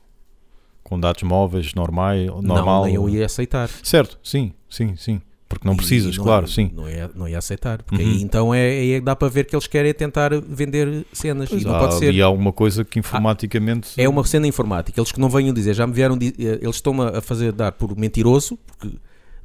com 0.90 0.98
dados 1.00 1.22
móveis 1.22 1.72
normais, 1.72 2.26
normal. 2.26 2.80
Não, 2.80 2.84
nem 2.84 2.94
eu 2.96 3.08
ia 3.08 3.24
aceitar. 3.24 3.70
Certo, 3.82 4.18
sim, 4.22 4.52
sim, 4.68 4.94
sim. 4.96 5.20
Porque 5.48 5.66
não 5.66 5.74
E 5.74 5.76
precisas, 5.78 6.16
não- 6.16 6.24
claro, 6.24 6.46
sim. 6.46 6.70
Não 6.74 6.88
ia, 6.88 7.10
não 7.14 7.26
ia 7.28 7.38
aceitar. 7.38 7.82
Porque 7.82 8.00
Uhum. 8.02 8.08
aí 8.10 8.22
então 8.22 8.54
é, 8.54 8.86
é 8.88 9.00
dá 9.00 9.16
para 9.16 9.28
ver 9.28 9.46
que 9.46 9.54
eles 9.54 9.66
querem 9.66 9.92
tentar 9.94 10.30
vender 10.40 11.04
cenas. 11.12 11.48
Pois 11.48 11.62
e 11.62 11.64
não 11.64 11.74
há 11.74 11.78
pode 11.80 11.94
ser. 11.94 12.08
ali 12.08 12.20
alguma 12.22 12.52
coisa 12.52 12.84
que 12.84 12.98
informaticamente. 13.00 13.90
É 14.00 14.08
uma 14.08 14.24
cena 14.24 14.46
informática. 14.46 15.00
Eles 15.00 15.10
que 15.12 15.18
não 15.20 15.28
venham 15.28 15.52
dizer, 15.54 15.74
já 15.74 15.86
me 15.86 15.92
vieram, 15.92 16.16
eh, 16.20 16.58
eles 16.62 16.76
estão-me 16.76 17.02
a 17.02 17.20
fazer 17.20 17.50
dar 17.52 17.72
por 17.72 17.96
mentiroso, 17.96 18.56
porque, 18.66 18.96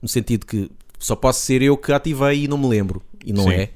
no 0.02 0.08
sentido 0.08 0.46
que 0.46 0.70
só 1.00 1.16
posso 1.16 1.42
ser 1.42 1.62
eu 1.64 1.76
que 1.78 1.92
ativei 1.92 2.44
e 2.44 2.48
não 2.48 2.58
me 2.58 2.68
lembro. 2.68 3.02
E 3.26 3.34
não 3.34 3.44
Sim. 3.46 3.52
é. 3.54 3.70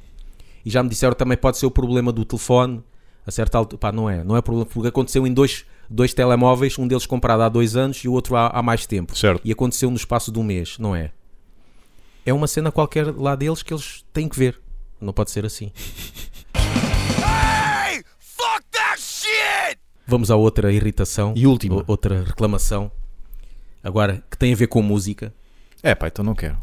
E 0.66 0.70
já 0.70 0.84
me 0.84 0.90
disseram 0.90 1.14
também 1.16 1.38
pode 1.38 1.58
ser 1.58 1.66
o 1.66 1.72
problema 1.72 2.12
do 2.12 2.24
telefone. 2.26 2.84
A 3.26 3.32
certa 3.32 3.58
altura, 3.58 3.80
pá, 3.80 3.92
não 3.92 4.08
é. 4.10 4.24
Não 4.24 4.36
é 4.38 4.42
problema, 4.42 4.68
porque 4.68 4.88
aconteceu 4.88 5.26
em 5.26 5.34
dois, 5.34 5.66
dois 5.90 6.14
telemóveis, 6.14 6.78
um 6.78 6.88
deles 6.88 7.06
comprado 7.06 7.42
há 7.42 7.50
dois 7.50 7.76
anos 7.76 7.98
e 7.98 8.08
o 8.08 8.14
outro 8.14 8.36
há, 8.36 8.48
há 8.48 8.62
mais 8.62 8.86
tempo. 8.86 9.18
Certo. 9.18 9.42
E 9.44 9.52
aconteceu 9.52 9.90
no 9.90 9.98
espaço 9.98 10.32
de 10.32 10.40
um 10.40 10.44
mês, 10.44 10.78
não 10.78 10.96
é? 10.96 11.12
É 12.26 12.34
uma 12.34 12.48
cena 12.48 12.72
qualquer 12.72 13.08
lá 13.16 13.36
deles 13.36 13.64
que 13.64 13.74
eles 13.74 14.06
têm 14.14 14.28
que 14.30 14.38
ver. 14.38 14.60
Não 15.02 15.14
pode 15.14 15.32
ser 15.32 15.46
assim. 15.46 15.72
Hey! 16.56 18.04
Fuck 18.20 18.64
that 18.72 19.02
shit! 19.02 19.80
Vamos 20.06 20.30
à 20.30 20.36
outra 20.36 20.72
irritação. 20.72 21.34
E 21.36 21.48
última. 21.48 21.84
Outra 21.88 22.24
reclamação. 22.24 22.92
Agora, 23.84 24.24
que 24.30 24.38
tem 24.38 24.54
a 24.54 24.56
ver 24.56 24.68
com 24.68 24.82
música. 24.82 25.34
É 25.82 25.96
pá, 25.96 26.08
então 26.08 26.24
não 26.24 26.36
quero. 26.36 26.58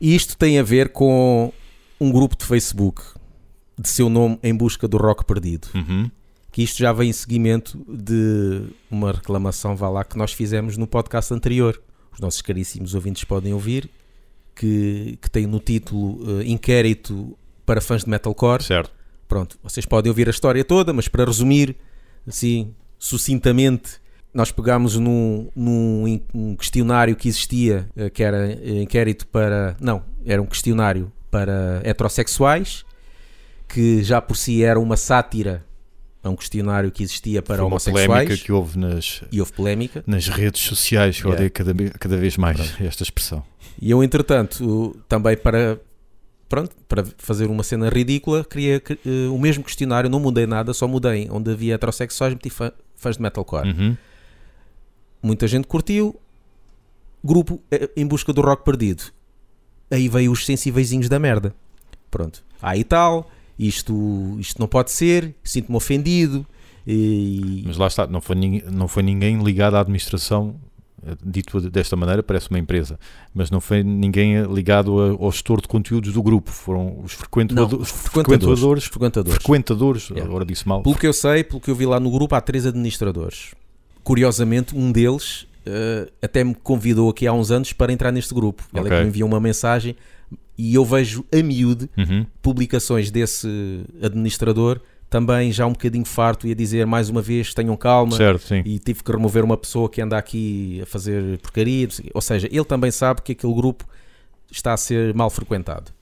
E 0.00 0.14
isto 0.14 0.36
tem 0.36 0.58
a 0.58 0.62
ver 0.62 0.90
com 0.90 1.52
um 2.00 2.12
grupo 2.12 2.36
de 2.36 2.44
Facebook 2.44 3.02
de 3.78 3.88
seu 3.88 4.08
nome 4.08 4.38
em 4.42 4.54
busca 4.54 4.86
do 4.86 4.96
rock 4.96 5.24
perdido. 5.24 5.68
Uhum. 5.74 6.10
Que 6.56 6.62
isto 6.62 6.78
já 6.78 6.90
vem 6.90 7.10
em 7.10 7.12
seguimento 7.12 7.78
de 7.86 8.62
uma 8.90 9.12
reclamação, 9.12 9.76
vá 9.76 9.90
lá, 9.90 10.02
que 10.02 10.16
nós 10.16 10.32
fizemos 10.32 10.78
no 10.78 10.86
podcast 10.86 11.34
anterior. 11.34 11.78
Os 12.10 12.18
nossos 12.18 12.40
caríssimos 12.40 12.94
ouvintes 12.94 13.24
podem 13.24 13.52
ouvir, 13.52 13.90
que, 14.54 15.18
que 15.20 15.30
tem 15.30 15.46
no 15.46 15.60
título 15.60 16.40
eh, 16.40 16.44
Inquérito 16.46 17.36
para 17.66 17.78
fãs 17.82 18.04
de 18.04 18.08
Metalcore. 18.08 18.62
Certo. 18.62 18.90
Pronto, 19.28 19.58
vocês 19.62 19.84
podem 19.84 20.08
ouvir 20.08 20.28
a 20.28 20.30
história 20.30 20.64
toda, 20.64 20.94
mas 20.94 21.08
para 21.08 21.26
resumir, 21.26 21.76
assim, 22.26 22.74
sucintamente, 22.98 24.00
nós 24.32 24.50
pegámos 24.50 24.96
num, 24.96 25.50
num 25.54 26.22
um 26.32 26.56
questionário 26.56 27.14
que 27.16 27.28
existia, 27.28 27.86
eh, 27.94 28.08
que 28.08 28.22
era 28.22 28.50
eh, 28.50 28.80
inquérito 28.80 29.26
para. 29.26 29.76
Não, 29.78 30.02
era 30.24 30.40
um 30.40 30.46
questionário 30.46 31.12
para 31.30 31.82
heterossexuais, 31.84 32.82
que 33.68 34.02
já 34.02 34.22
por 34.22 34.38
si 34.38 34.64
era 34.64 34.80
uma 34.80 34.96
sátira 34.96 35.65
a 36.26 36.30
um 36.30 36.36
questionário 36.36 36.90
que 36.90 37.02
existia 37.02 37.40
para 37.40 37.56
Foi 37.56 37.64
uma 37.64 37.68
homossexuais. 37.72 38.06
polémica 38.06 38.36
que 38.36 38.52
houve 38.52 38.78
nas, 38.78 39.22
E 39.30 39.40
houve 39.40 39.52
polémica. 39.52 40.02
nas 40.06 40.28
redes 40.28 40.62
sociais. 40.62 41.16
Eu 41.20 41.30
Yeah. 41.30 41.34
odeio 41.36 41.50
cada, 41.50 41.98
cada 41.98 42.16
vez 42.16 42.36
mais 42.36 42.74
esta 42.80 43.02
expressão. 43.02 43.42
E 43.80 43.90
eu, 43.90 44.02
entretanto, 44.02 44.96
também 45.08 45.36
para, 45.36 45.78
pronto, 46.48 46.74
para 46.88 47.04
fazer 47.18 47.46
uma 47.46 47.62
cena 47.62 47.88
ridícula, 47.88 48.44
queria 48.44 48.80
que, 48.80 48.94
eh, 48.94 49.28
o 49.30 49.38
mesmo 49.38 49.62
questionário, 49.62 50.08
não 50.10 50.18
mudei 50.20 50.46
nada, 50.46 50.72
só 50.74 50.88
mudei 50.88 51.28
onde 51.30 51.50
havia 51.50 51.74
heterossexuais, 51.74 52.32
meti 52.34 52.48
fã- 52.50 52.72
fãs 52.96 53.16
de 53.16 53.22
metalcore. 53.22 53.68
Uhum. 53.68 53.96
Muita 55.22 55.46
gente 55.46 55.66
curtiu. 55.66 56.18
Grupo 57.24 57.60
eh, 57.70 57.90
em 57.96 58.06
busca 58.06 58.32
do 58.32 58.40
rock 58.40 58.64
perdido. 58.64 59.04
Aí 59.90 60.08
veio 60.08 60.30
os 60.32 60.44
sensíveis 60.44 60.90
da 61.08 61.18
merda. 61.18 61.54
Pronto. 62.10 62.42
Aí 62.62 62.82
tal, 62.84 63.30
isto, 63.58 64.36
isto 64.38 64.58
não 64.60 64.68
pode 64.68 64.90
ser, 64.90 65.34
sinto-me 65.44 65.76
ofendido. 65.76 66.46
E, 66.86 67.62
Mas 67.66 67.76
lá 67.76 67.86
está, 67.88 68.06
não 68.06 68.20
foi, 68.20 68.36
ninguém, 68.36 68.62
não 68.70 68.86
foi 68.86 69.02
ninguém 69.02 69.42
ligado 69.42 69.74
à 69.74 69.80
administração, 69.80 70.54
eh, 71.04 71.16
dito 71.24 71.60
desta 71.68 71.96
maneira, 71.96 72.22
parece 72.22 72.48
uma 72.48 72.58
empresa, 72.60 72.96
mas 73.34 73.50
não 73.50 73.60
foi 73.60 73.82
ninguém 73.82 74.40
ligado 74.44 75.00
a- 75.00 75.10
ao 75.24 75.32
gestor 75.32 75.60
de 75.60 75.66
conteúdos 75.66 76.12
do 76.12 76.22
grupo. 76.22 76.50
Foram 76.50 77.00
os 77.02 77.12
não, 77.12 77.18
frequentadores. 77.18 77.72
os 77.80 77.90
frequentadores. 77.90 78.04
frequentadores, 78.04 78.84
frequentadores. 78.84 79.34
frequentadores, 79.38 80.08
Yeah. 80.10 80.28
agora 80.30 80.44
disse 80.44 80.66
mal. 80.68 80.82
Pelo 80.82 80.94
que 80.94 81.06
eu 81.08 81.12
sei, 81.12 81.42
pelo 81.42 81.60
que 81.60 81.70
eu 81.70 81.74
vi 81.74 81.86
lá 81.86 81.98
no 81.98 82.10
grupo, 82.10 82.34
há 82.36 82.40
três 82.40 82.64
administradores. 82.66 83.52
Curiosamente, 84.04 84.76
um 84.76 84.92
deles 84.92 85.46
eh, 85.68 86.08
até 86.22 86.44
me 86.44 86.54
convidou 86.54 87.10
aqui 87.10 87.26
há 87.26 87.32
uns 87.32 87.50
anos 87.50 87.72
para 87.72 87.92
entrar 87.92 88.12
neste 88.12 88.32
grupo. 88.32 88.62
Ele 88.72 88.84
é 88.84 88.86
Ok. 88.86 88.96
que 88.98 89.02
me 89.02 89.08
enviou 89.08 89.28
uma 89.28 89.40
mensagem 89.40 89.96
e 90.58 90.74
eu 90.74 90.84
vejo 90.84 91.24
a 91.32 91.42
miúde 91.42 91.88
Uhum. 91.96 92.26
publicações 92.42 93.10
desse 93.10 93.46
administrador 94.02 94.80
também 95.08 95.52
já 95.52 95.64
um 95.66 95.72
bocadinho 95.72 96.04
farto 96.04 96.46
e 96.48 96.52
a 96.52 96.54
dizer 96.54 96.84
mais 96.86 97.08
uma 97.08 97.22
vez 97.22 97.54
tenham 97.54 97.76
calma 97.76 98.16
Certo, 98.16 98.42
sim. 98.42 98.62
e 98.64 98.78
tive 98.78 99.04
que 99.04 99.12
remover 99.12 99.44
uma 99.44 99.56
pessoa 99.56 99.88
que 99.88 100.00
anda 100.00 100.18
aqui 100.18 100.80
a 100.82 100.86
fazer 100.86 101.38
porcaria. 101.38 101.88
Ou 102.12 102.20
seja, 102.20 102.48
ele 102.50 102.64
também 102.64 102.90
sabe 102.90 103.22
que 103.22 103.32
aquele 103.32 103.54
grupo 103.54 103.84
está 104.50 104.72
a 104.72 104.76
ser 104.76 105.14
mal 105.14 105.30
frequentado. 105.30 105.92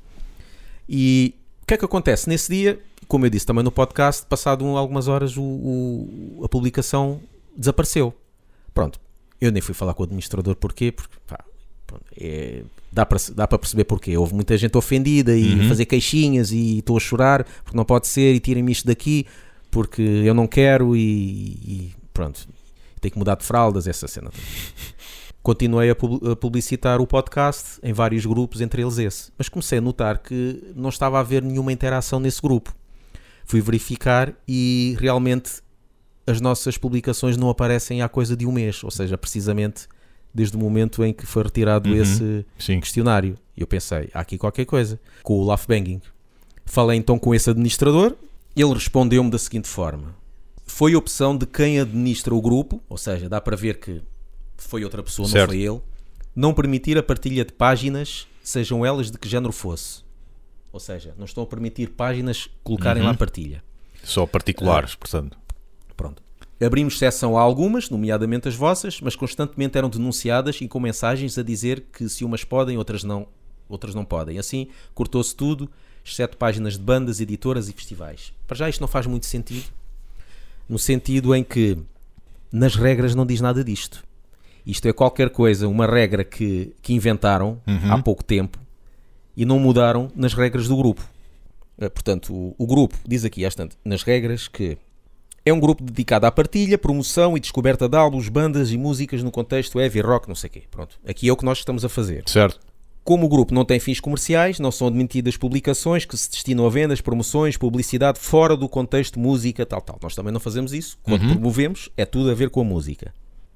E 0.89 1.35
o 1.63 1.67
que 1.67 1.75
é 1.75 1.77
que 1.77 1.85
acontece? 1.85 2.29
Nesse 2.29 2.53
dia, 2.53 2.81
como 3.07 3.27
eu 3.27 3.31
disse 3.31 3.45
também 3.47 3.63
no 3.63 3.71
podcast, 3.71 4.25
passado 4.27 4.65
um- 4.65 4.77
algumas 4.77 5.07
horas 5.09 5.37
o, 5.37 5.43
o- 5.43 6.41
a 6.45 6.49
publicação 6.49 7.21
desapareceu. 7.57 8.15
Pronto, 8.73 8.99
eu 9.41 9.53
nem 9.53 9.61
fui 9.63 9.75
falar 9.75 9.95
com 9.95 10.03
o 10.03 10.07
administrador 10.07 10.57
porquê, 10.57 10.91
porque 10.91 11.17
pá, 11.27 11.45
pronto, 11.87 12.05
é- 12.19 12.63
dá 12.95 13.05
para 13.05 13.19
dá 13.35 13.47
perceber 13.49 13.85
porquê. 13.85 14.17
Houve 14.17 14.35
muita 14.35 14.57
gente 14.57 14.77
ofendida 14.79 15.37
e 15.37 15.55
Uhum. 15.55 15.69
fazer 15.69 15.85
queixinhas 15.85 16.53
e 16.53 16.79
estou 16.79 16.97
a 16.97 17.01
chorar 17.01 17.45
porque 17.65 17.77
não 17.77 17.85
pode 17.85 18.07
ser 18.07 18.35
e 18.35 18.41
tirem-me 18.41 18.71
isto 18.73 18.87
daqui 18.87 19.27
porque 19.71 20.01
eu 20.03 20.33
não 20.33 20.47
quero 20.47 20.95
e, 20.95 21.01
e 21.03 21.95
pronto, 22.13 22.47
tenho 23.01 23.13
que 23.13 23.19
mudar 23.19 23.35
de 23.35 23.45
fraldas, 23.45 23.89
essa 23.89 24.07
cena. 24.07 24.31
Continuei 25.43 25.91
a 25.91 25.97
publicitar 26.37 27.01
o 27.03 27.07
podcast 27.07 27.79
em 27.83 27.93
vários 27.93 28.25
grupos, 28.25 28.63
entre 28.63 28.81
eles 28.81 28.97
esse. 28.97 29.31
Mas 29.37 29.49
comecei 29.49 29.77
a 29.79 29.81
notar 29.81 30.19
que 30.19 30.73
não 30.75 30.89
estava 30.89 31.19
a 31.19 31.21
haver 31.21 31.43
nenhuma 31.43 31.71
interação 31.71 32.19
nesse 32.19 32.41
grupo. 32.41 32.75
Fui 33.45 33.61
verificar 33.61 34.33
e 34.49 34.97
realmente 34.99 35.61
as 36.27 36.41
nossas 36.41 36.79
publicações 36.79 37.37
não 37.37 37.51
aparecem 37.51 38.01
há 38.01 38.09
coisa 38.09 38.35
de 38.35 38.47
um 38.47 38.53
mês, 38.53 38.83
ou 38.83 38.91
seja, 38.91 39.19
precisamente 39.19 39.87
desde 40.35 40.57
o 40.57 40.61
momento 40.61 41.05
em 41.05 41.13
que 41.13 41.25
foi 41.27 41.45
retirado 41.45 41.89
Uhum. 41.89 41.97
esse 41.97 42.45
Sim. 42.59 42.81
questionário. 42.81 43.37
E 43.57 43.61
eu 43.61 43.67
pensei, 43.67 44.11
há 44.13 44.21
aqui 44.21 44.37
qualquer 44.37 44.65
coisa. 44.65 44.99
Com 45.23 45.39
o 45.39 45.45
Laugh 45.45 45.65
Banging. 45.69 46.01
Falei 46.67 46.99
então 46.99 47.19
com 47.19 47.35
esse 47.35 47.49
administrador, 47.51 48.17
ele 48.57 48.73
respondeu-me 48.75 49.31
da 49.31 49.39
seguinte 49.39 49.69
forma: 49.69 50.15
Foi 50.67 50.97
opção 50.97 51.37
de 51.37 51.47
quem 51.47 51.79
administra 51.79 52.35
o 52.35 52.41
grupo, 52.43 52.83
ou 52.89 52.97
seja, 52.99 53.29
dá 53.29 53.41
para 53.41 53.55
ver 53.57 53.79
que 53.79 54.01
foi 54.57 54.83
outra 54.83 55.03
pessoa, 55.03 55.29
Certo. 55.29 55.51
não 55.53 55.55
foi 55.59 55.63
ele, 55.63 55.81
não 56.35 56.55
permitir 56.55 56.97
a 56.99 57.03
partilha 57.03 57.45
de 57.45 57.53
páginas, 57.53 58.27
sejam 58.43 58.85
elas 58.85 59.11
de 59.11 59.19
que 59.19 59.29
género 59.29 59.53
fosse. 59.53 60.03
Ou 60.73 60.81
seja, 60.81 61.15
não 61.19 61.25
estão 61.27 61.45
a 61.45 61.47
permitir 61.47 61.91
páginas 61.91 62.49
colocarem 62.65 63.03
Uhum. 63.03 63.09
lá 63.11 63.15
partilha. 63.15 63.63
Só 64.03 64.27
particulares, 64.27 64.95
portanto. 64.97 65.39
Pronto. 65.97 66.23
Abrimos 66.61 66.95
exceção 66.95 67.37
a 67.37 67.41
algumas, 67.41 67.91
nomeadamente 67.91 68.49
as 68.49 68.55
vossas, 68.55 69.01
mas 69.01 69.17
constantemente 69.17 69.77
eram 69.77 69.89
denunciadas 69.89 70.61
e 70.61 70.69
com 70.69 70.79
mensagens 70.81 71.37
a 71.37 71.43
dizer 71.43 71.85
que 71.93 72.09
se 72.09 72.25
umas 72.25 72.45
podem, 72.45 72.79
outras 72.79 73.03
não, 73.05 73.27
outras 73.69 73.95
não 73.95 74.05
podem. 74.05 74.39
Assim, 74.39 74.69
cortou-se 74.95 75.35
tudo, 75.35 75.69
exceto 76.05 76.37
páginas 76.37 76.75
de 76.75 76.81
bandas, 76.81 77.21
editoras 77.21 77.69
e 77.69 77.73
festivais. 77.73 78.33
Para 78.47 78.57
já 78.57 78.69
isto 78.69 78.81
não 78.81 78.89
faz 78.89 79.07
muito 79.07 79.27
sentido, 79.27 79.67
no 80.69 80.79
sentido 80.79 81.35
em 81.35 81.43
que 81.43 81.77
nas 82.53 82.77
regras 82.77 83.15
não 83.15 83.27
diz 83.27 83.41
nada 83.41 83.65
disto. 83.65 84.05
Isto 84.65 84.87
é 84.89 84.93
qualquer 84.93 85.31
coisa, 85.31 85.69
uma 85.69 85.87
regra 85.87 86.25
que, 86.25 86.73
que 86.81 86.95
inventaram 86.95 87.61
Uhum. 87.67 87.93
há 87.93 88.01
pouco 88.03 88.23
tempo 88.25 88.59
e 89.37 89.45
não 89.45 89.59
mudaram 89.59 90.11
nas 90.15 90.33
regras 90.33 90.69
do 90.69 90.77
grupo. 90.77 91.07
Eh, 91.79 91.89
Portanto, 91.89 92.33
o, 92.33 92.55
o 92.57 92.67
grupo 92.67 92.97
diz 93.07 93.25
aqui, 93.25 93.45
às 93.45 93.55
tantas, 93.55 93.77
nas 93.85 94.03
regras, 94.05 94.47
que 94.49 94.79
é 95.45 95.53
um 95.53 95.61
grupo 95.61 95.83
dedicado 95.83 96.27
à 96.27 96.33
partilha, 96.33 96.79
promoção 96.79 97.37
e 97.37 97.41
descoberta 97.41 97.89
de 97.89 97.97
álbuns, 97.97 98.29
bandas 98.29 98.73
e 98.73 98.79
músicas 98.79 99.23
no 99.23 99.31
contexto 99.31 99.79
heavy 99.79 100.01
rock, 100.01 100.27
não 100.27 100.35
sei 100.35 100.49
o 100.49 100.53
quê. 100.53 100.63
Pronto, 100.71 100.99
aqui 101.07 101.29
é 101.29 101.33
o 101.33 101.37
que 101.37 101.45
nós 101.45 101.59
estamos 101.59 101.85
a 101.85 101.89
fazer. 101.89 102.25
Certo. 102.27 102.59
Como 103.05 103.27
o 103.27 103.29
grupo 103.29 103.53
não 103.53 103.67
tem 103.67 103.79
fins 103.79 104.01
comerciais, 104.01 104.59
não 104.59 104.73
são 104.73 104.89
admitidas 104.89 105.37
publicações 105.37 106.07
que 106.07 106.17
se 106.17 106.31
destinam 106.31 106.67
a 106.67 106.71
vendas, 106.71 107.03
promoções, 107.03 107.59
publicidade 107.59 108.19
fora 108.19 108.57
do 108.57 108.67
contexto 108.67 109.21
música, 109.21 109.67
tal, 109.67 109.83
tal. 109.83 109.99
Nós 110.03 110.15
também 110.15 110.33
não 110.33 110.41
fazemos 110.41 110.73
isso. 110.73 110.97
Quando 111.03 111.29
promovemos, 111.29 111.91
é 111.99 112.07
tudo 112.07 112.31
a 112.31 112.35
ver 112.35 112.49
com 112.49 112.63
a 112.63 112.65
música. 112.65 113.13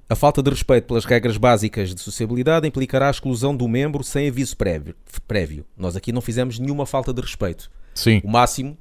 A 0.07 0.15
falta 0.15 0.43
de 0.43 0.51
respeito 0.51 0.87
pelas 0.87 1.07
regras 1.07 1.39
básicas 1.39 1.95
de 1.95 2.01
sociabilidade 2.01 2.69
implicará 2.69 3.09
a 3.09 3.11
exclusão 3.11 3.57
do 3.57 3.67
membro 3.67 4.05
sem 4.05 4.29
aviso 4.29 4.55
prévio. 4.55 4.95
prévio. 5.27 5.65
Nós 5.75 5.97
aqui 5.97 6.13
não 6.13 6.21
fizemos 6.21 6.59
nenhuma 6.59 6.85
falta 6.85 7.13
de 7.13 7.23
respeito. 7.23 7.71
Sim. 7.95 8.21
O 8.23 8.29
máximo 8.29 8.77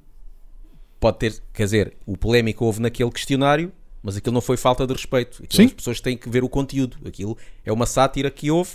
pode 1.00 1.20
ter, 1.20 1.42
quer 1.54 1.63
dizer, 1.63 1.98
o 2.06 2.18
polémico 2.18 2.66
houve 2.66 2.82
naquele 2.82 3.12
questionário, 3.12 3.72
mas 4.01 4.18
aquilo 4.18 4.34
não 4.34 4.42
foi 4.42 4.58
falta 4.58 4.86
de 4.86 4.94
respeito. 4.94 5.44
Aquilo 5.44 5.63
Sim. 5.63 5.66
As 5.66 5.74
pessoas 5.74 6.01
têm 6.01 6.18
que 6.18 6.30
ver 6.30 6.44
o 6.44 6.50
conteúdo. 6.50 6.98
Aquilo 7.06 7.38
é 7.66 7.72
uma 7.72 7.86
sátira 7.86 8.32
que 8.32 8.50
houve, 8.50 8.72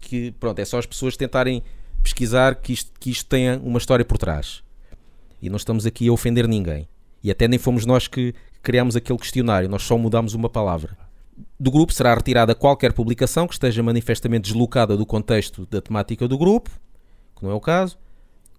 que 0.00 0.32
pronto, 0.32 0.58
é 0.58 0.64
só 0.64 0.78
as 0.78 0.86
pessoas 0.86 1.16
tentarem 1.16 1.62
pesquisar 2.02 2.56
que 2.56 2.72
isto, 2.72 2.92
que 2.98 3.10
isto 3.10 3.26
tenha 3.26 3.60
uma 3.62 3.78
história 3.78 4.04
por 4.04 4.18
trás. 4.18 4.62
E 5.40 5.48
não 5.48 5.56
estamos 5.56 5.86
aqui 5.86 6.08
a 6.08 6.12
ofender 6.12 6.46
ninguém. 6.46 6.88
E 7.22 7.30
até 7.30 7.48
nem 7.48 7.58
fomos 7.58 7.84
nós 7.84 8.06
que 8.06 8.34
criámos 8.62 8.96
aquele 8.96 9.18
questionário, 9.18 9.68
nós 9.68 9.82
só 9.82 9.96
mudámos 9.96 10.34
uma 10.34 10.48
palavra. 10.48 10.96
Do 11.58 11.70
grupo 11.70 11.92
será 11.92 12.14
retirada 12.14 12.54
qualquer 12.54 12.92
publicação 12.92 13.46
que 13.46 13.54
esteja 13.54 13.82
manifestamente 13.82 14.50
deslocada 14.50 14.96
do 14.96 15.06
contexto 15.06 15.66
da 15.66 15.80
temática 15.80 16.26
do 16.26 16.36
grupo, 16.36 16.70
que 17.36 17.44
não 17.44 17.50
é 17.50 17.54
o 17.54 17.60
caso. 17.60 17.96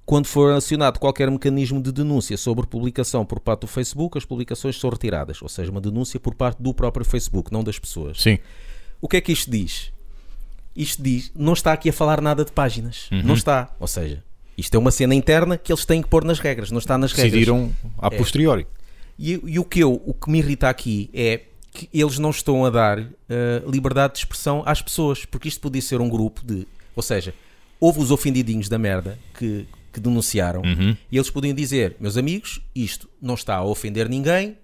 Quando 0.09 0.25
for 0.25 0.53
acionado 0.53 0.99
qualquer 0.99 1.29
mecanismo 1.29 1.79
de 1.79 1.91
denúncia 1.91 2.35
sobre 2.35 2.65
publicação 2.65 3.23
por 3.23 3.39
parte 3.39 3.61
do 3.61 3.67
Facebook, 3.67 4.17
as 4.17 4.25
publicações 4.25 4.79
são 4.79 4.89
retiradas, 4.89 5.39
ou 5.39 5.47
seja, 5.47 5.69
uma 5.69 5.79
denúncia 5.79 6.19
por 6.19 6.33
parte 6.33 6.59
do 6.59 6.73
próprio 6.73 7.05
Facebook, 7.05 7.53
não 7.53 7.63
das 7.63 7.77
pessoas. 7.77 8.19
Sim. 8.19 8.39
O 8.99 9.07
que 9.07 9.17
é 9.17 9.21
que 9.21 9.31
isto 9.31 9.51
diz? 9.51 9.91
Isto 10.75 11.03
diz, 11.03 11.31
não 11.35 11.53
está 11.53 11.73
aqui 11.73 11.89
a 11.89 11.93
falar 11.93 12.21
nada 12.21 12.43
de 12.43 12.51
páginas. 12.51 13.07
Uhum. 13.11 13.21
Não 13.21 13.35
está. 13.35 13.71
Ou 13.79 13.85
seja, 13.85 14.23
isto 14.57 14.73
é 14.73 14.79
uma 14.79 14.89
cena 14.89 15.13
interna 15.13 15.59
que 15.59 15.71
eles 15.71 15.85
têm 15.85 16.01
que 16.01 16.07
pôr 16.07 16.23
nas 16.23 16.39
regras, 16.39 16.71
não 16.71 16.79
está 16.79 16.97
nas 16.97 17.11
regras. 17.11 17.31
Decidiram 17.31 17.71
a 17.99 18.09
posteriori. 18.09 18.65
E, 19.19 19.39
e 19.45 19.59
o, 19.59 19.63
que 19.63 19.81
eu, 19.81 20.01
o 20.07 20.15
que 20.15 20.31
me 20.31 20.39
irrita 20.39 20.69
aqui 20.69 21.11
é 21.13 21.41
que 21.71 21.87
eles 21.93 22.17
não 22.17 22.31
estão 22.31 22.65
a 22.65 22.71
dar 22.71 22.97
eh, 22.97 23.61
liberdade 23.67 24.13
de 24.13 24.19
expressão 24.21 24.63
às 24.65 24.81
pessoas, 24.81 25.23
porque 25.23 25.47
isto 25.47 25.61
podia 25.61 25.83
ser 25.83 26.01
um 26.01 26.09
grupo 26.09 26.41
de. 26.43 26.67
Ou 26.95 27.03
seja, 27.03 27.31
houve 27.79 27.99
os 27.99 28.09
ofendidinhos 28.09 28.67
da 28.67 28.79
merda 28.79 29.19
que 29.37 29.67
que 29.91 29.99
denunciaram. 29.99 30.61
Uhum. 30.61 30.95
E 31.11 31.17
eles 31.17 31.29
podiam 31.29 31.53
dizer: 31.53 31.95
meus 31.99 32.17
amigos, 32.17 32.61
isto 32.75 33.09
não 33.21 33.35
está 33.35 33.55
a 33.55 33.63
ofender 33.63 34.07
ninguém, 34.09 34.57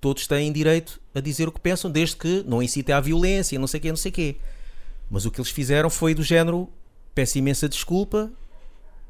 todos 0.00 0.26
têm 0.26 0.52
direito 0.52 1.00
a 1.14 1.20
dizer 1.20 1.48
o 1.48 1.52
que 1.52 1.60
pensam, 1.60 1.90
desde 1.90 2.16
que 2.16 2.44
não 2.46 2.62
incitem 2.62 2.94
à 2.94 3.00
violência, 3.00 3.58
não 3.58 3.66
sei 3.66 3.78
o 3.78 3.80
quê, 3.82 3.88
não 3.88 3.96
sei 3.96 4.10
o 4.10 4.14
quê. 4.14 4.36
Mas 5.10 5.24
o 5.24 5.30
que 5.30 5.40
eles 5.40 5.50
fizeram 5.50 5.90
foi 5.90 6.14
do 6.14 6.22
género: 6.22 6.68
peço 7.14 7.38
imensa 7.38 7.68
desculpa 7.68 8.30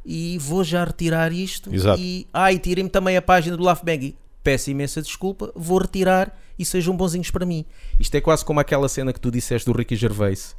e 0.05 0.39
vou 0.39 0.65
já 0.65 0.85
retirar 0.85 1.33
isto. 1.33 1.75
Exato. 1.75 2.01
E, 2.01 2.27
ah, 2.33 2.53
e 2.53 2.59
tirem-me 2.59 2.91
também 2.91 3.17
a 3.17 3.23
página 3.23 3.57
do 3.57 3.65
Maggie. 3.65 4.17
Peço 4.43 4.71
imensa 4.71 5.03
desculpa, 5.03 5.53
vou 5.55 5.79
retirar 5.79 6.35
e 6.59 6.65
sejam 6.65 6.97
bonzinhos 6.97 7.31
para 7.31 7.45
mim. 7.45 7.67
Isto 8.01 8.15
é 8.15 8.21
quase 8.21 8.45
como 8.45 8.61
aquela 8.61 8.89
cena 8.89 9.13
que 9.13 9.21
tu 9.21 9.31
disseste 9.31 9.71
do 9.71 9.77
Ricky 9.77 9.95
Gervais. 9.95 10.57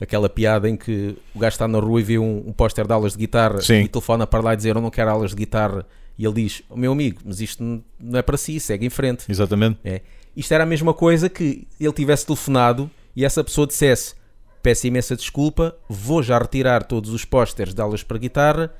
Aquela 0.00 0.28
piada 0.28 0.68
em 0.68 0.76
que 0.76 1.16
o 1.34 1.38
gajo 1.38 1.54
está 1.54 1.66
na 1.66 1.78
rua 1.78 2.00
e 2.00 2.04
vê 2.04 2.18
um, 2.18 2.44
um 2.48 2.52
póster 2.52 2.86
de 2.86 2.92
aulas 2.92 3.12
de 3.12 3.18
guitarra 3.18 3.60
Sim. 3.60 3.80
e 3.82 3.88
telefona 3.88 4.26
para 4.26 4.40
lá 4.40 4.52
e 4.54 4.56
dizer 4.56 4.76
eu 4.76 4.80
não 4.80 4.90
quero 4.90 5.10
aulas 5.10 5.30
de 5.30 5.36
guitarra 5.36 5.84
e 6.16 6.24
ele 6.24 6.34
diz, 6.42 6.62
"Oh, 6.70 6.76
meu 6.76 6.92
amigo, 6.92 7.20
mas 7.24 7.40
isto 7.40 7.62
não 7.98 8.18
é 8.18 8.22
para 8.22 8.36
si, 8.36 8.58
segue 8.60 8.86
em 8.86 8.90
frente. 8.90 9.24
Exatamente. 9.28 9.78
É. 9.84 10.00
Isto 10.36 10.52
era 10.54 10.62
a 10.62 10.66
mesma 10.66 10.94
coisa 10.94 11.28
que 11.28 11.66
ele 11.80 11.92
tivesse 11.92 12.24
telefonado 12.26 12.88
e 13.16 13.24
essa 13.24 13.42
pessoa 13.42 13.66
dissesse: 13.66 14.14
Peço 14.62 14.86
imensa 14.86 15.16
desculpa, 15.16 15.76
vou 15.88 16.22
já 16.22 16.38
retirar 16.38 16.84
todos 16.84 17.10
os 17.12 17.24
pósteres 17.24 17.74
de 17.74 17.80
aulas 17.82 18.02
para 18.04 18.18
guitarra 18.18 18.72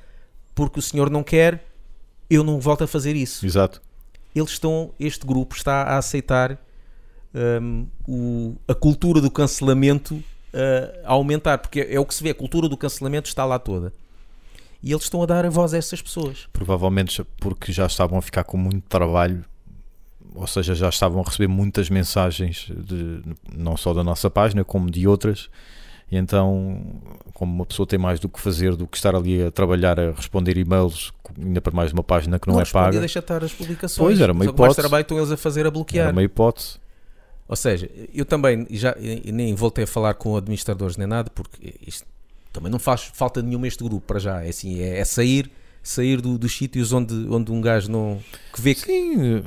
porque 0.55 0.79
o 0.79 0.81
senhor 0.81 1.09
não 1.09 1.23
quer, 1.23 1.65
eu 2.29 2.43
não 2.43 2.59
volto 2.59 2.83
a 2.83 2.87
fazer 2.87 3.15
isso. 3.15 3.45
Exato. 3.45 3.81
Eles 4.35 4.51
estão, 4.51 4.91
este 4.99 5.25
grupo 5.25 5.55
está 5.55 5.83
a 5.83 5.97
aceitar 5.97 6.57
hum, 7.61 7.87
o- 8.07 8.55
a 8.67 8.73
cultura 8.75 9.19
do 9.21 9.31
cancelamento 9.31 10.21
uh, 10.53 10.99
a 11.03 11.13
aumentar, 11.13 11.57
porque 11.57 11.87
é 11.89 11.99
o 11.99 12.05
que 12.05 12.13
se 12.13 12.23
vê, 12.23 12.31
a 12.31 12.35
cultura 12.35 12.67
do 12.67 12.77
cancelamento 12.77 13.27
está 13.27 13.45
lá 13.45 13.59
toda. 13.59 13.93
E 14.81 14.91
eles 14.91 15.03
estão 15.03 15.21
a 15.21 15.25
dar 15.25 15.45
a 15.45 15.49
voz 15.49 15.73
a 15.73 15.77
essas 15.77 16.01
pessoas. 16.01 16.47
Provavelmente 16.53 17.23
porque 17.39 17.71
já 17.71 17.85
estavam 17.85 18.17
a 18.17 18.21
ficar 18.21 18.43
com 18.43 18.57
muito 18.57 18.87
trabalho, 18.87 19.43
ou 20.33 20.47
seja, 20.47 20.73
já 20.73 20.89
estavam 20.89 21.21
a 21.21 21.25
receber 21.25 21.47
muitas 21.47 21.89
mensagens, 21.89 22.67
de, 22.69 23.21
não 23.53 23.75
só 23.75 23.93
da 23.93 24.03
nossa 24.03 24.29
página, 24.29 24.63
como 24.63 24.89
de 24.89 25.07
outras. 25.07 25.49
E 26.11 26.17
então, 26.17 26.81
como 27.33 27.53
uma 27.53 27.65
pessoa 27.65 27.85
tem 27.85 27.99
mais 27.99 28.19
do 28.19 28.27
que 28.27 28.39
fazer 28.39 28.75
do 28.75 28.87
que 28.87 28.97
estar 28.97 29.15
ali 29.15 29.43
a 29.43 29.51
trabalhar, 29.51 29.99
a 29.99 30.11
responder 30.11 30.57
e-mails, 30.57 31.11
ainda 31.37 31.61
para 31.61 31.75
mais 31.75 31.91
uma 31.91 32.03
página 32.03 32.39
que 32.39 32.47
não, 32.47 32.55
é 32.55 32.59
responde 32.59 32.83
e 32.83 32.87
paga, 32.87 32.99
deixa 32.99 33.19
estar 33.19 33.43
as 33.43 33.53
publicações. 33.53 34.07
Pois, 34.07 34.21
era 34.21 34.33
uma 34.33 34.39
que 34.39 34.47
mais 34.47 34.55
hipótese. 34.55 34.79
trabalho 34.79 35.01
estão 35.03 35.17
eles 35.17 35.31
a 35.31 35.37
fazer 35.37 35.67
a 35.67 35.71
bloquear. 35.71 36.07
era 36.07 36.11
uma 36.11 36.23
hipótese. 36.23 36.79
Ou 37.49 37.55
seja, 37.55 37.89
eu 38.13 38.23
também 38.23 38.65
já 38.69 38.95
e 38.99 39.31
nem 39.31 39.53
voltei 39.55 39.83
a 39.83 39.87
falar 39.87 40.13
com 40.13 40.37
administradores 40.37 40.95
nem 40.95 41.07
nada, 41.07 41.29
porque 41.33 41.73
isto 41.85 42.05
também 42.53 42.71
não 42.71 42.77
faz 42.79 43.09
falta 43.13 43.41
nenhuma 43.41 43.67
este 43.67 43.83
grupo 43.83 44.05
para 44.05 44.19
já. 44.19 44.43
É 44.43 44.49
assim, 44.49 44.79
é, 44.79 44.99
é 44.99 45.03
sair, 45.03 45.49
sair 45.81 46.21
do- 46.21 46.37
dos 46.37 46.55
sítios 46.55 46.93
onde, 46.93 47.13
onde 47.27 47.51
um 47.51 47.59
gajo 47.59 47.91
não. 47.91 48.19
que 48.53 48.61
vê 48.61 48.75
que. 48.75 48.81
Sim, 48.81 49.43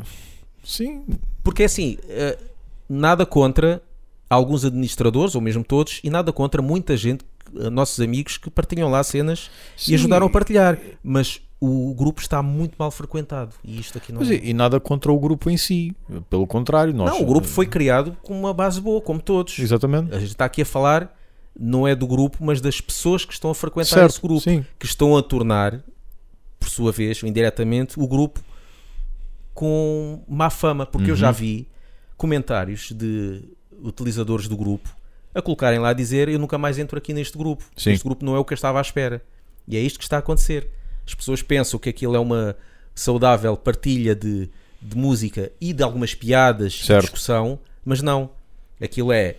sim, 0.64 1.04
Porque 1.44 1.62
é 1.62 1.66
assim, 1.66 1.96
eh, 2.08 2.36
nada 2.88 3.24
contra 3.24 3.80
alguns 4.28 4.64
administradores, 4.64 5.34
ou 5.36 5.40
mesmo 5.40 5.62
todos, 5.62 6.00
e 6.02 6.10
nada 6.10 6.32
contra 6.32 6.60
muita 6.60 6.96
gente, 6.96 7.24
nossos 7.70 8.00
amigos, 8.00 8.36
que 8.36 8.50
partilham 8.50 8.88
lá 8.90 9.02
cenas 9.04 9.50
Sim. 9.76 9.92
e 9.92 9.94
ajudaram 9.94 10.26
a 10.26 10.30
partilhar. 10.30 10.78
Mas 11.04 11.40
o 11.64 11.94
grupo 11.94 12.20
está 12.20 12.42
muito 12.42 12.74
mal 12.76 12.90
frequentado. 12.90 13.54
E 13.62 13.78
isto 13.78 13.96
aqui 13.96 14.10
não 14.12 14.20
Mas 14.20 14.30
e, 14.30 14.40
e 14.42 14.52
nada 14.52 14.80
contra 14.80 15.12
o 15.12 15.18
grupo 15.20 15.48
em 15.48 15.56
si, 15.56 15.94
pelo 16.28 16.44
contrário, 16.46 16.92
nós. 16.92 17.10
Não, 17.10 17.22
o 17.22 17.24
grupo 17.26 17.46
foi 17.46 17.66
criado 17.66 18.16
com 18.22 18.36
uma 18.38 18.52
base 18.52 18.80
boa, 18.80 19.00
como 19.00 19.20
todos. 19.22 19.58
Exatamente. 19.58 20.12
A 20.12 20.18
gente 20.18 20.30
está 20.30 20.44
aqui 20.44 20.62
a 20.62 20.66
falar, 20.66 21.16
não 21.58 21.86
é 21.86 21.94
do 21.94 22.06
grupo, 22.06 22.38
mas 22.40 22.60
das 22.60 22.80
pessoas 22.80 23.24
que 23.24 23.32
estão 23.32 23.50
a 23.50 23.54
frequentar 23.54 23.90
Certo, 23.94 24.10
esse 24.10 24.20
grupo, 24.20 24.40
sim. 24.40 24.64
que 24.76 24.86
estão 24.86 25.16
a 25.16 25.22
tornar, 25.22 25.80
por 26.58 26.68
sua 26.68 26.90
vez, 26.90 27.22
indiretamente, 27.22 27.98
o 28.00 28.08
grupo 28.08 28.40
com 29.54 30.22
má 30.28 30.50
fama, 30.50 30.86
porque 30.86 31.10
eu 31.10 31.16
já 31.16 31.28
Uhum. 31.28 31.32
vi 31.34 31.68
comentários 32.16 32.90
de 32.92 33.42
utilizadores 33.84 34.48
do 34.48 34.56
grupo 34.56 34.94
a 35.34 35.40
colocarem 35.42 35.78
lá 35.78 35.90
a 35.90 35.92
dizer 35.92 36.28
eu 36.28 36.38
nunca 36.38 36.58
mais 36.58 36.78
entro 36.78 36.98
aqui 36.98 37.12
neste 37.12 37.36
grupo. 37.38 37.64
Sim. 37.76 37.92
Este 37.92 38.04
grupo 38.04 38.24
não 38.24 38.34
é 38.36 38.38
o 38.38 38.44
que 38.44 38.52
eu 38.52 38.56
estava 38.56 38.78
à 38.78 38.82
espera. 38.82 39.22
E 39.68 39.76
é 39.76 39.80
isto 39.80 39.98
que 39.98 40.04
está 40.04 40.16
a 40.16 40.18
acontecer. 40.18 40.68
As 41.06 41.14
pessoas 41.14 41.42
pensam 41.42 41.78
que 41.78 41.88
aquilo 41.88 42.14
é 42.16 42.18
uma 42.18 42.56
saudável 42.94 43.56
partilha 43.56 44.14
de, 44.14 44.48
de 44.80 44.96
música 44.96 45.50
e 45.60 45.72
de 45.72 45.82
algumas 45.82 46.14
piadas 46.14 46.74
e 46.74 46.86
Certo. 46.86 47.02
discussão, 47.02 47.58
mas 47.84 48.00
não. 48.02 48.30
Aquilo 48.80 49.12
é 49.12 49.36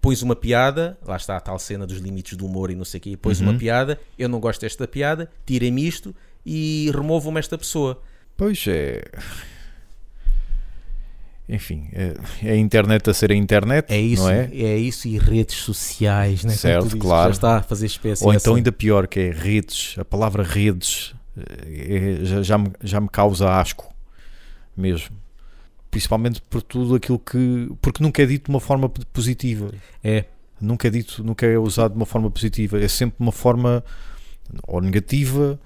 pões 0.00 0.20
uma 0.20 0.36
piada, 0.36 0.98
lá 1.02 1.16
está 1.16 1.34
a 1.36 1.40
tal 1.40 1.58
cena 1.58 1.86
dos 1.86 1.96
limites 1.98 2.36
do 2.36 2.44
humor 2.44 2.70
e 2.70 2.74
não 2.74 2.84
sei 2.84 2.98
o 2.98 3.00
quê, 3.00 3.16
pões 3.16 3.40
Uhum. 3.40 3.48
uma 3.50 3.58
piada, 3.58 3.98
eu 4.18 4.28
não 4.28 4.38
gosto 4.38 4.60
desta 4.60 4.86
piada, 4.86 5.30
tirem-me 5.46 5.86
isto 5.86 6.14
e 6.44 6.90
removam-me 6.94 7.38
esta 7.38 7.56
pessoa. 7.56 8.02
Pois 8.36 8.62
é. 8.66 9.02
Enfim, 11.48 11.88
é, 11.92 12.14
é 12.42 12.52
a 12.52 12.56
internet 12.56 13.08
a 13.10 13.14
ser 13.14 13.30
a 13.30 13.34
internet, 13.34 13.92
É 13.92 14.00
isso, 14.00 14.22
não 14.22 14.30
é? 14.30 14.48
é 14.52 14.78
isso 14.78 15.06
e 15.06 15.18
redes 15.18 15.56
sociais, 15.56 16.42
né? 16.42 16.54
Certo, 16.54 16.84
dizes, 16.84 17.00
claro. 17.00 17.30
Já 17.30 17.34
está 17.36 17.56
a 17.58 17.62
fazer 17.62 17.86
espécie 17.86 18.24
Ou 18.24 18.32
então 18.32 18.54
ainda 18.54 18.72
pior, 18.72 19.06
que 19.06 19.20
é 19.20 19.30
redes, 19.30 19.94
a 19.98 20.04
palavra 20.04 20.42
redes 20.42 21.14
eh, 21.36 22.20
é- 22.22 22.24
já, 22.24 22.42
já, 22.42 22.58
me, 22.58 22.70
já 22.82 23.00
me 23.00 23.08
causa 23.08 23.50
asco 23.60 23.92
mesmo. 24.74 25.16
Principalmente 25.90 26.40
por 26.42 26.62
tudo 26.62 26.94
aquilo 26.94 27.18
que. 27.18 27.70
Porque 27.80 28.02
nunca 28.02 28.22
é 28.22 28.26
dito 28.26 28.46
de 28.46 28.50
uma 28.50 28.60
forma 28.60 28.88
positiva. 28.88 29.70
É, 30.02 30.24
Nunca 30.60 30.88
é 30.88 30.90
dito, 30.90 31.22
nunca 31.22 31.44
é 31.46 31.58
usado 31.58 31.92
de 31.92 31.96
uma 31.96 32.06
forma 32.06 32.30
positiva. 32.30 32.80
É 32.80 32.88
sempre 32.88 33.16
uma 33.18 33.32
forma 33.32 33.84
ou 34.66 34.80
negativa, 34.80 35.58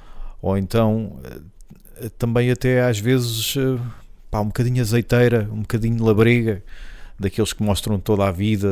ou 0.42 0.56
então 0.56 1.20
eh, 2.00 2.08
também 2.18 2.50
até 2.50 2.82
às 2.82 2.98
vezes 2.98 3.54
eh, 3.56 3.78
pá, 4.30 4.40
um 4.40 4.46
bocadinho 4.46 4.80
azeiteira, 4.80 5.48
um 5.52 5.60
bocadinho 5.60 6.02
labrega, 6.04 6.62
daqueles 7.20 7.52
que 7.52 7.62
mostram 7.64 7.98
toda 7.98 8.28
a 8.28 8.30
vida, 8.30 8.68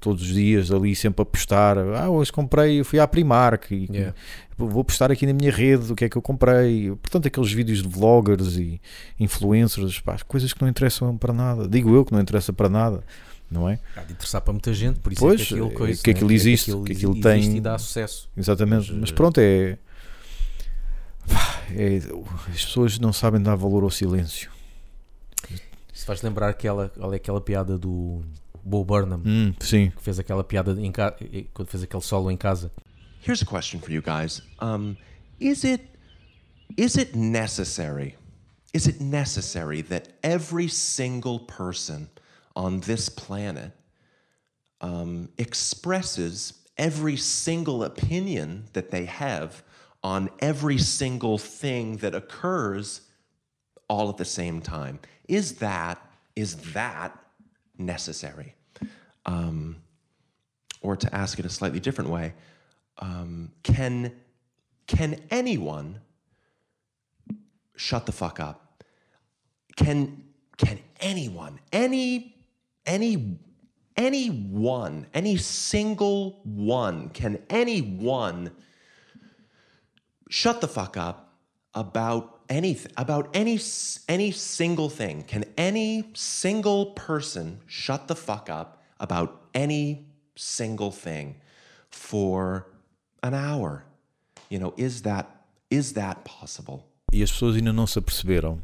todos 0.00 0.22
os 0.22 0.28
dias 0.28 0.70
ali 0.70 0.96
sempre 0.96 1.20
a 1.22 1.26
postar. 1.26 1.76
Ah, 1.78 2.08
hoje 2.08 2.32
comprei, 2.32 2.82
fui 2.82 2.98
à 2.98 3.06
Primark 3.06 3.70
e 3.70 3.86
Yeah. 3.92 4.14
vou 4.56 4.82
postar 4.82 5.12
aqui 5.12 5.26
na 5.26 5.34
minha 5.34 5.50
rede 5.52 5.92
o 5.92 5.94
que 5.94 6.06
é 6.06 6.08
que 6.08 6.16
eu 6.16 6.22
comprei. 6.22 6.88
Portanto, 7.02 7.26
aqueles 7.26 7.52
vídeos 7.52 7.82
de 7.82 7.88
vloggers 7.88 8.56
e 8.56 8.80
influencers, 9.20 10.00
pá, 10.00 10.16
coisas 10.26 10.52
que 10.54 10.62
não 10.62 10.68
interessam 10.68 11.18
para 11.18 11.34
nada. 11.34 11.68
Digo 11.68 11.94
eu 11.94 12.02
que 12.04 12.12
não 12.12 12.20
interessa 12.20 12.50
para 12.50 12.70
nada, 12.70 13.04
não 13.50 13.68
é? 13.68 13.78
há 13.94 14.00
de 14.00 14.12
interessar 14.14 14.40
para 14.40 14.52
muita 14.54 14.72
gente, 14.72 14.98
por 15.00 15.12
isso 15.12 15.20
Pois, 15.20 15.38
é 15.42 15.44
que 15.44 15.52
aquilo, 15.52 15.68
é 15.68 15.74
coisa, 15.74 16.02
que 16.02 16.10
aquilo 16.12 16.28
né? 16.30 16.34
existe, 16.34 16.70
aquilo 16.70 16.84
que 16.84 16.92
aquilo 16.92 17.12
existe 17.12 17.48
tem- 17.48 17.56
e 17.58 17.60
dá 17.60 17.76
sucesso. 17.76 18.30
Exatamente. 18.34 18.90
Mas, 18.90 19.00
Mas, 19.00 19.10
eh, 19.10 19.12
pronto, 19.14 19.38
é... 19.38 19.76
é- 21.76 22.00
As 22.48 22.64
pessoas 22.64 22.98
não 22.98 23.12
sabem 23.12 23.42
dar 23.42 23.54
valor 23.54 23.82
ao 23.82 23.90
silêncio. 23.90 24.50
Isso 25.92 26.04
faz 26.06 26.22
lembrar 26.22 26.48
aquela, 26.48 26.90
olha 26.98 27.16
aquela 27.16 27.40
piada 27.40 27.78
do 27.78 28.22
Bo 28.64 28.84
Burnham, 28.84 29.22
Hum, 29.24 29.54
sim. 29.60 29.90
que 29.90 30.02
fez 30.02 30.18
aquela 30.18 30.42
piada 30.42 30.72
em 30.80 30.90
ca... 30.90 31.14
quando 31.52 31.68
fez 31.68 31.82
aquele 31.82 32.02
solo 32.02 32.30
em 32.30 32.36
casa. 32.36 32.70
Here's 33.26 33.42
a 33.42 33.46
question 33.46 33.80
for 33.80 33.90
you 33.92 34.02
guys. 34.02 34.42
Um, 34.60 34.96
is 35.40 35.64
it 35.64 35.82
is 36.76 36.96
it 36.96 37.14
necessary? 37.16 38.16
Is 38.74 38.86
it 38.88 39.00
necessary 39.02 39.82
that 39.82 40.08
every 40.22 40.68
single 40.68 41.40
person 41.40 42.08
on 42.56 42.80
this 42.80 43.08
planet 43.10 43.72
um, 44.80 45.28
expresses 45.38 46.54
every 46.78 47.16
single 47.18 47.84
opinion 47.84 48.64
that 48.72 48.90
they 48.90 49.04
have 49.04 49.62
on 50.02 50.30
every 50.40 50.78
single 50.78 51.36
thing 51.38 51.98
that 51.98 52.14
occurs 52.14 53.02
all 53.88 54.08
at 54.08 54.16
the 54.16 54.24
same 54.24 54.60
time? 54.62 54.98
Is 55.32 55.54
that 55.54 55.98
is 56.36 56.56
that 56.74 57.18
necessary? 57.78 58.54
Um, 59.24 59.76
or 60.82 60.94
to 60.94 61.14
ask 61.14 61.38
it 61.38 61.46
a 61.46 61.48
slightly 61.48 61.80
different 61.80 62.10
way, 62.10 62.34
um, 62.98 63.50
can 63.62 64.12
can 64.86 65.18
anyone 65.30 66.00
shut 67.76 68.04
the 68.04 68.12
fuck 68.12 68.40
up? 68.40 68.84
Can 69.74 70.24
can 70.58 70.78
anyone 71.00 71.60
any 71.72 72.36
any 72.84 73.38
any 73.96 74.28
one 74.28 75.06
any 75.14 75.38
single 75.38 76.40
one 76.44 77.08
can 77.08 77.38
anyone 77.48 78.50
shut 80.28 80.60
the 80.60 80.68
fuck 80.68 80.98
up 80.98 81.32
about 81.74 82.41
anything 82.52 82.92
about 82.96 83.28
any 83.34 83.58
any 84.08 84.32
single 84.32 84.90
thing 84.90 85.24
can 85.26 85.44
any 85.56 86.04
single 86.14 86.92
person 86.94 87.58
shut 87.66 88.06
the 88.06 88.14
fuck 88.14 88.48
up 88.50 88.82
about 88.98 89.28
any 89.54 90.04
single 90.36 90.90
thing 90.90 91.34
for 91.90 92.66
an 93.22 93.34
hour 93.34 93.84
you 94.50 94.58
know 94.58 94.74
is 94.76 95.02
that 95.02 95.26
is 95.70 95.92
that 95.94 96.24
possible 96.24 96.84
E 97.12 97.22
as 97.22 97.30
pessoas 97.30 97.56
ainda 97.56 97.74
não 97.74 97.86
se 97.86 97.98
aperceberam. 97.98 98.58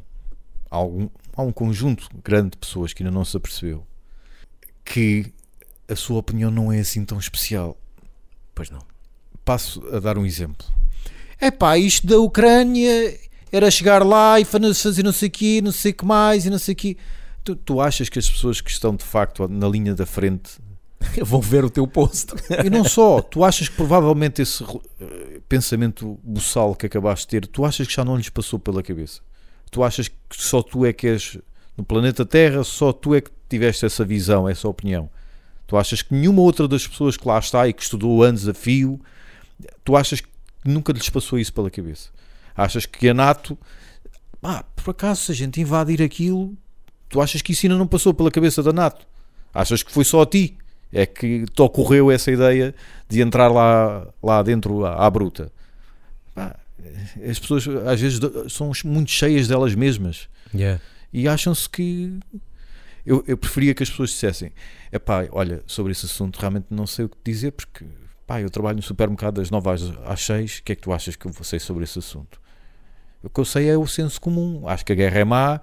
Há, 0.70 0.77
algum, 0.77 1.11
há 1.37 1.42
um 1.42 1.53
conjunto 1.53 2.09
grande 2.24 2.53
de 2.53 2.57
pessoas 2.57 2.94
que 2.94 3.03
ainda 3.03 3.14
não 3.14 3.24
se 3.24 3.37
apercebeu 3.37 3.87
que 4.83 5.35
a 5.87 5.94
sua 5.94 6.18
opinião 6.18 6.51
não 6.51 6.72
é 6.72 6.81
assim 6.81 7.05
tão 7.05 7.18
especial. 7.18 7.79
Pois 8.55 8.70
não. 8.70 8.81
Passo 9.44 9.87
a 9.94 10.01
dar 10.01 10.16
um 10.16 10.24
exemplo. 10.24 10.66
é 11.38 11.51
pá, 11.51 11.77
isto 11.77 12.07
da 12.07 12.18
Ucrânia 12.18 13.18
era 13.53 13.71
chegar 13.71 14.05
lá 14.05 14.39
e 14.41 14.45
fa- 14.45 14.59
fazer 14.75 15.03
não 15.03 15.13
sei 15.13 15.29
o 15.29 15.31
quê, 15.31 15.61
não 15.63 15.73
sei 15.73 15.93
o 15.93 15.95
que 15.95 16.05
mais 16.05 16.47
e 16.47 16.51
não 16.51 16.59
sei 16.59 16.73
o 16.73 16.77
quê. 16.77 16.97
Tu, 17.45 17.57
tu 17.57 17.81
achas 17.81 18.09
que 18.09 18.19
as 18.19 18.29
pessoas 18.31 18.61
que 18.61 18.71
estão 18.71 18.95
de 18.95 19.05
facto 19.05 19.49
na 19.49 19.69
linha 19.69 19.95
da 19.95 20.05
frente 20.07 20.51
Vão 21.23 21.41
ver 21.41 21.65
o 21.65 21.71
teu 21.71 21.87
post. 21.87 22.35
e 22.65 22.69
não 22.69 22.83
só, 22.85 23.21
tu 23.23 23.45
achas 23.45 23.69
que 23.69 23.77
provavelmente 23.77 24.43
esse 24.43 24.65
eh, 25.01 25.41
pensamento 25.49 26.19
buçal 26.25 26.75
que 26.75 26.87
acabaste 26.87 27.25
de 27.27 27.31
ter, 27.41 27.47
tu 27.47 27.65
achas 27.65 27.87
que 27.87 27.95
já 27.95 28.05
não 28.05 28.17
lhes 28.17 28.29
passou 28.29 28.59
pela 28.59 28.83
cabeça? 28.83 29.21
Tu 29.71 29.83
achas 29.85 30.09
que 30.09 30.15
só 30.33 30.61
tu 30.61 30.85
é 30.85 30.93
que 30.93 31.07
és 31.07 31.39
no 31.77 31.85
planeta 31.85 32.27
Terra, 32.27 32.65
só 32.65 32.93
tu 32.93 33.15
é 33.15 33.21
que 33.21 33.31
tiveste 33.49 33.87
essa 33.87 34.05
visão, 34.05 34.49
essa 34.49 34.67
opinião? 34.69 35.09
Tu 35.69 35.77
achas 35.77 36.03
que 36.03 36.13
nenhuma 36.13 36.43
outra 36.43 36.67
das 36.67 36.85
pessoas 36.87 37.17
que 37.17 37.29
lá 37.29 37.39
está 37.39 37.69
e 37.69 37.73
que 37.73 37.83
estudou 37.83 38.23
anos 38.25 38.49
a 38.49 38.53
fio, 38.55 39.01
tu 39.85 39.95
achas 39.97 40.21
que 40.21 40.29
nunca 40.65 40.93
lhes 40.93 41.09
passou 41.09 41.39
isso 41.39 41.53
pela 41.53 41.71
cabeça? 41.71 42.09
Achas 42.59 42.87
que 42.87 43.09
a 43.09 43.14
NATO, 43.14 43.57
ah, 44.42 44.64
por 44.75 44.90
acaso, 44.90 45.23
se 45.23 45.33
a 45.33 45.35
gente 45.35 45.61
invadir 45.61 46.03
aquilo, 46.03 46.57
tu 47.09 47.21
achas 47.21 47.40
que 47.40 47.53
isso 47.53 47.64
ainda 47.66 47.79
não 47.79 47.87
passou 47.87 48.12
pela 48.12 48.33
cabeça 48.33 48.62
da 48.64 48.73
NATO? 48.73 49.07
Achas 49.55 49.83
que 49.83 49.92
foi 49.92 50.05
só 50.05 50.23
a 50.23 50.27
ti? 50.27 50.59
É 50.92 51.07
que 51.07 51.44
te 51.47 51.62
ocorreu 51.62 52.11
essa 52.11 52.33
ideia 52.33 52.75
de 53.09 53.21
entrar 53.21 53.47
lá, 53.49 54.09
lá 54.21 54.42
dentro 54.42 54.85
à, 54.85 55.07
à 55.07 55.09
bruta. 55.09 55.53
Pá, 56.35 56.57
as 57.29 57.38
pessoas 57.38 57.66
às 57.87 58.01
vezes 58.01 58.18
são 58.49 58.73
muito 58.85 59.11
cheias 59.11 59.47
delas 59.47 59.75
mesmas 59.75 60.29
Yeah. 60.55 60.81
e 61.12 61.29
acham-se 61.29 61.68
que. 61.68 62.18
Eu, 63.05 63.23
eu 63.27 63.37
preferia 63.37 63.75
que 63.75 63.83
as 63.83 63.90
pessoas 63.90 64.11
dissessem: 64.11 64.51
é 64.90 64.99
pá, 64.99 65.29
olha, 65.31 65.62
sobre 65.66 65.92
esse 65.92 66.07
assunto 66.07 66.38
realmente 66.38 66.66
não 66.71 66.87
sei 66.87 67.05
o 67.05 67.09
que 67.09 67.16
dizer, 67.25 67.53
porque 67.53 67.85
pá, 68.27 68.40
eu 68.40 68.51
trabalho 68.51 68.77
no 68.77 68.83
supermercado 68.83 69.35
das 69.37 69.51
9 69.51 69.71
às, 69.71 69.83
às 70.07 70.21
6, 70.25 70.59
o 70.59 70.62
que 70.62 70.73
é 70.73 70.75
que 70.75 70.83
tu 70.83 70.92
achas 70.92 71.16
que 71.16 71.27
eu 71.27 71.33
vou 71.33 71.44
sei 71.44 71.59
sobre 71.59 71.85
esse 71.85 71.99
assunto? 71.99 72.40
O 73.23 73.29
que 73.29 73.41
eu 73.41 73.45
sei 73.45 73.69
é 73.69 73.77
o 73.77 73.87
senso 73.87 74.21
comum. 74.21 74.63
Acho 74.69 74.85
que 74.85 74.93
a 74.93 74.97
guerra 74.97 75.19
é 75.21 75.25
má, 75.25 75.61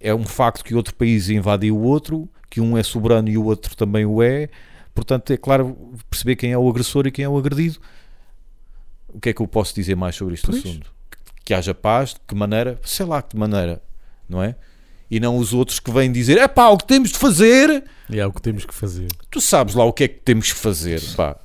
é 0.00 0.14
um 0.14 0.24
facto 0.26 0.64
que 0.64 0.74
outro 0.74 0.94
país 0.94 1.28
invadiu 1.28 1.76
o 1.76 1.82
outro, 1.82 2.28
que 2.48 2.60
um 2.60 2.76
é 2.76 2.82
soberano 2.82 3.28
e 3.28 3.38
o 3.38 3.44
outro 3.44 3.76
também 3.76 4.04
o 4.04 4.22
é. 4.22 4.48
Portanto, 4.94 5.30
é 5.32 5.36
claro 5.36 5.76
perceber 6.10 6.36
quem 6.36 6.52
é 6.52 6.58
o 6.58 6.68
agressor 6.68 7.06
e 7.06 7.10
quem 7.12 7.24
é 7.24 7.28
o 7.28 7.38
agredido. 7.38 7.78
O 9.08 9.20
que 9.20 9.28
é 9.30 9.32
que 9.32 9.40
eu 9.40 9.46
posso 9.46 9.74
dizer 9.74 9.94
mais 9.96 10.16
sobre 10.16 10.34
este 10.34 10.46
Pois. 10.46 10.58
assunto? 10.58 10.92
Que, 11.10 11.18
que 11.46 11.54
haja 11.54 11.74
paz, 11.74 12.14
de 12.14 12.20
que 12.26 12.34
maneira? 12.34 12.78
Sei 12.84 13.06
lá, 13.06 13.20
de 13.20 13.28
que 13.28 13.36
maneira, 13.36 13.80
não 14.28 14.42
é? 14.42 14.56
E 15.10 15.18
não 15.18 15.36
os 15.38 15.52
outros 15.52 15.80
que 15.80 15.90
vêm 15.90 16.10
dizer: 16.12 16.38
é 16.38 16.46
pá, 16.46 16.68
o 16.68 16.76
que 16.78 16.86
temos 16.86 17.10
de 17.10 17.18
fazer, 17.18 17.84
É 18.12 18.24
o 18.26 18.32
que 18.32 18.40
temos 18.42 18.64
que 18.64 18.74
fazer. 18.74 19.08
tu 19.30 19.40
sabes 19.40 19.74
lá 19.74 19.84
o 19.84 19.92
que 19.92 20.04
é 20.04 20.08
que 20.08 20.20
temos 20.20 20.52
que 20.52 20.58
fazer, 20.58 21.00
pá. 21.16 21.36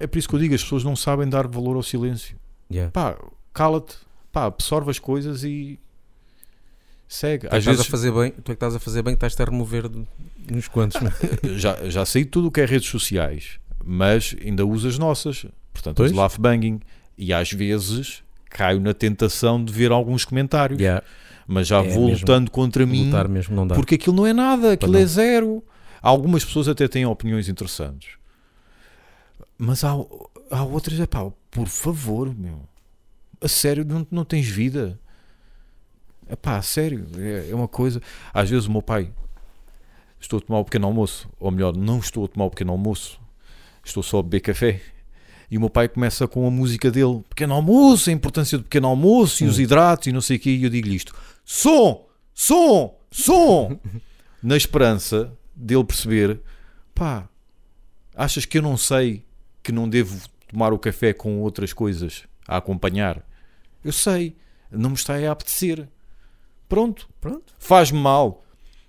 É 0.00 0.06
por 0.06 0.18
isso 0.18 0.28
que 0.28 0.34
eu 0.34 0.38
digo: 0.38 0.54
as 0.54 0.62
pessoas 0.62 0.84
não 0.84 0.94
sabem 0.96 1.28
dar 1.28 1.46
valor 1.46 1.76
ao 1.76 1.82
silêncio. 1.82 2.36
Yeah. 2.70 2.90
Pá, 2.92 3.16
cala-te, 3.58 3.96
pá, 4.32 4.44
absorve 4.46 4.90
as 4.90 4.98
coisas 4.98 5.42
e 5.44 5.78
segue. 7.08 7.48
Tu 7.48 7.54
é 7.54 7.56
Às 7.56 7.62
estás 7.62 7.64
vezes 7.76 7.80
a 7.80 7.90
fazer 7.90 8.12
bem, 8.12 8.30
tu 8.30 8.40
é 8.40 8.44
que 8.44 8.52
estás 8.52 8.74
a 8.74 8.78
fazer 8.78 9.02
bem, 9.02 9.14
estás-te 9.14 9.42
a 9.42 9.44
remover 9.44 9.88
de, 9.88 10.06
uns 10.52 10.68
quantos. 10.68 11.00
não 11.00 11.08
é? 11.10 11.14
já, 11.58 11.88
já 11.88 12.04
sei 12.06 12.24
tudo 12.24 12.48
o 12.48 12.50
que 12.52 12.60
é 12.60 12.64
redes 12.64 12.88
sociais, 12.88 13.58
mas 13.84 14.36
ainda 14.44 14.64
uso 14.66 14.86
as 14.88 14.98
nossas. 14.98 15.46
Portanto, 15.72 15.96
Pois. 15.96 16.10
os 16.10 16.16
laugh 16.16 16.38
banging. 16.38 16.80
E 17.16 17.32
às 17.32 17.50
vezes 17.52 18.22
caio 18.48 18.80
na 18.80 18.94
tentação 18.94 19.62
de 19.62 19.72
ver 19.72 19.90
alguns 19.90 20.24
comentários, 20.24 20.78
Yeah. 20.80 21.04
mas 21.46 21.66
já 21.66 21.78
É 21.78 21.88
vou 21.88 22.06
mesmo. 22.06 22.20
lutando 22.20 22.50
contra 22.50 22.86
mim 22.86 23.10
porque 23.74 23.96
aquilo 23.96 24.14
não 24.16 24.24
é 24.26 24.32
nada, 24.32 24.72
aquilo 24.72 24.96
é 24.96 25.04
zero. 25.04 25.62
Algumas 26.00 26.44
pessoas 26.44 26.68
até 26.68 26.86
têm 26.86 27.04
opiniões 27.04 27.48
interessantes, 27.48 28.10
mas 29.58 29.82
há, 29.82 29.90
há 30.50 30.62
outras, 30.62 31.00
é 31.00 31.06
pá, 31.06 31.28
por 31.50 31.66
favor, 31.66 32.32
meu, 32.34 32.60
a 33.40 33.48
sério, 33.48 33.84
não, 33.84 34.06
não 34.10 34.24
tens 34.24 34.46
vida. 34.46 34.98
É 36.28 36.36
pá, 36.36 36.56
a 36.56 36.62
sério, 36.62 37.06
é, 37.16 37.50
é 37.50 37.54
uma 37.54 37.68
coisa. 37.68 38.02
Às 38.32 38.50
vezes 38.50 38.66
o 38.66 38.72
meu 38.72 38.82
pai, 38.82 39.10
estou 40.20 40.38
a 40.38 40.42
tomar 40.42 40.58
o 40.58 40.64
pequeno 40.64 40.86
almoço, 40.86 41.28
ou 41.38 41.50
melhor, 41.50 41.76
não 41.76 41.98
estou 41.98 42.24
a 42.24 42.28
tomar 42.28 42.46
o 42.46 42.50
pequeno 42.50 42.72
almoço, 42.72 43.20
estou 43.84 44.02
só 44.02 44.18
a 44.18 44.22
beber 44.22 44.40
café. 44.40 44.80
E 45.50 45.56
o 45.56 45.60
meu 45.60 45.70
pai 45.70 45.88
começa 45.88 46.28
com 46.28 46.46
a 46.46 46.50
música 46.50 46.90
dele: 46.90 47.24
pequeno 47.28 47.54
almoço, 47.54 48.10
a 48.10 48.12
importância 48.12 48.58
do 48.58 48.64
pequeno 48.64 48.88
almoço 48.88 49.44
e 49.44 49.46
os 49.46 49.58
hidratos 49.58 50.08
e 50.08 50.12
não 50.12 50.20
sei 50.20 50.36
o 50.36 50.40
quê. 50.40 50.50
E 50.50 50.64
eu 50.64 50.70
digo-lhe 50.70 50.96
isto: 50.96 51.14
som, 51.44 52.06
som, 52.34 52.98
som, 53.10 53.78
na 54.42 54.56
esperança 54.56 55.32
dele 55.56 55.84
perceber: 55.84 56.40
pá, 56.94 57.26
achas 58.14 58.44
que 58.44 58.58
eu 58.58 58.62
não 58.62 58.76
sei 58.76 59.24
que 59.62 59.72
não 59.72 59.88
devo 59.88 60.20
tomar 60.48 60.72
o 60.72 60.78
café 60.78 61.14
com 61.14 61.40
outras 61.40 61.72
coisas 61.72 62.24
a 62.46 62.58
acompanhar? 62.58 63.26
Eu 63.88 63.92
sei, 63.92 64.36
não 64.70 64.90
me 64.90 64.96
está 64.96 65.14
a 65.16 65.32
apetecer. 65.32 65.88
Pronto, 66.68 67.08
Pronto. 67.18 67.54
faz-me 67.58 67.98
mal. 67.98 68.44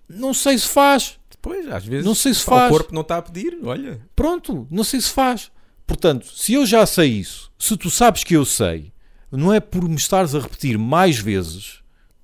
Não 0.10 0.34
sei 0.34 0.58
se 0.58 0.68
faz. 0.68 1.18
Depois, 1.32 1.66
às 1.72 1.86
vezes, 1.86 2.06
Não 2.06 2.14
sei 2.14 2.34
se 2.34 2.44
pá, 2.46 2.58
faz. 2.58 2.68
o 2.70 2.74
corpo 2.78 2.94
não 2.94 3.00
está 3.00 3.18
a 3.18 3.22
pedir, 3.22 3.58
olha. 3.64 4.02
Pronto, 4.14 4.68
não 4.70 4.84
sei 4.84 5.00
se 5.00 5.10
faz. 5.10 5.50
Portanto, 5.88 6.26
se 6.28 6.52
eu 6.52 6.66
já 6.66 6.86
sei 6.86 7.12
isso, 7.14 7.50
se 7.58 7.78
tu 7.78 7.90
sabes 7.90 8.26
que 8.26 8.34
eu 8.36 8.44
sei, 8.44 8.92
não 9.32 9.54
é 9.54 9.62
por 9.62 9.88
me 9.88 9.96
estares 9.96 10.36
a 10.36 10.40
repetir 10.42 10.78
mais 10.78 11.18
vezes 11.18 11.82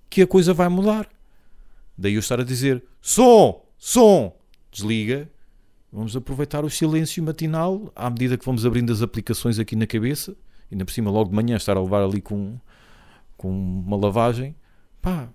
que 0.09 0.21
a 0.21 0.27
coisa 0.27 0.53
vai 0.53 0.67
mudar. 0.67 1.07
Daí 1.97 2.15
eu 2.15 2.19
estar 2.19 2.41
a 2.41 2.43
dizer: 2.43 2.83
som, 3.01 3.63
som, 3.77 4.35
desliga. 4.69 5.29
Vamos 5.93 6.13
aproveitar 6.13 6.65
o 6.65 6.69
silêncio 6.69 7.23
matinal 7.23 7.89
à 7.95 8.09
medida 8.09 8.37
que 8.37 8.45
vamos 8.45 8.65
abrindo 8.65 8.91
as 8.91 9.01
aplicações 9.01 9.59
aqui 9.59 9.77
na 9.77 9.87
cabeça. 9.87 10.35
Ainda 10.71 10.83
por 10.85 10.91
cima, 10.91 11.11
logo 11.11 11.29
de 11.29 11.35
manhã, 11.35 11.55
estar 11.55 11.77
a 11.77 11.81
levar 11.81 12.03
ali 12.03 12.21
com, 12.21 12.57
com 13.37 13.49
uma 13.51 13.97
lavagem. 13.97 14.55
Pá, 15.01 15.29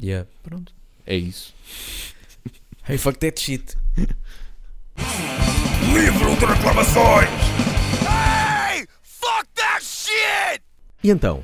Yeah. 0.00 0.28
pronto. 0.42 0.74
É 1.06 1.16
isso. 1.16 1.54
Hey, 2.88 2.98
fuck 2.98 3.18
that 3.18 3.40
shit. 3.40 3.76
Livro 5.92 6.36
de 6.36 6.44
reclamações! 6.46 7.28
Hey! 8.02 8.86
Fuck 9.02 9.48
that 9.56 9.84
shit! 9.84 10.62
E 11.02 11.10
então? 11.10 11.42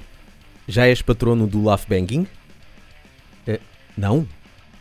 Já 0.69 0.87
és 0.87 1.03
patrono 1.03 1.49
do 1.49 1.63
Laugh 1.65 1.85
Banging? 1.89 2.27
Eh, 3.47 3.59
não? 3.97 4.25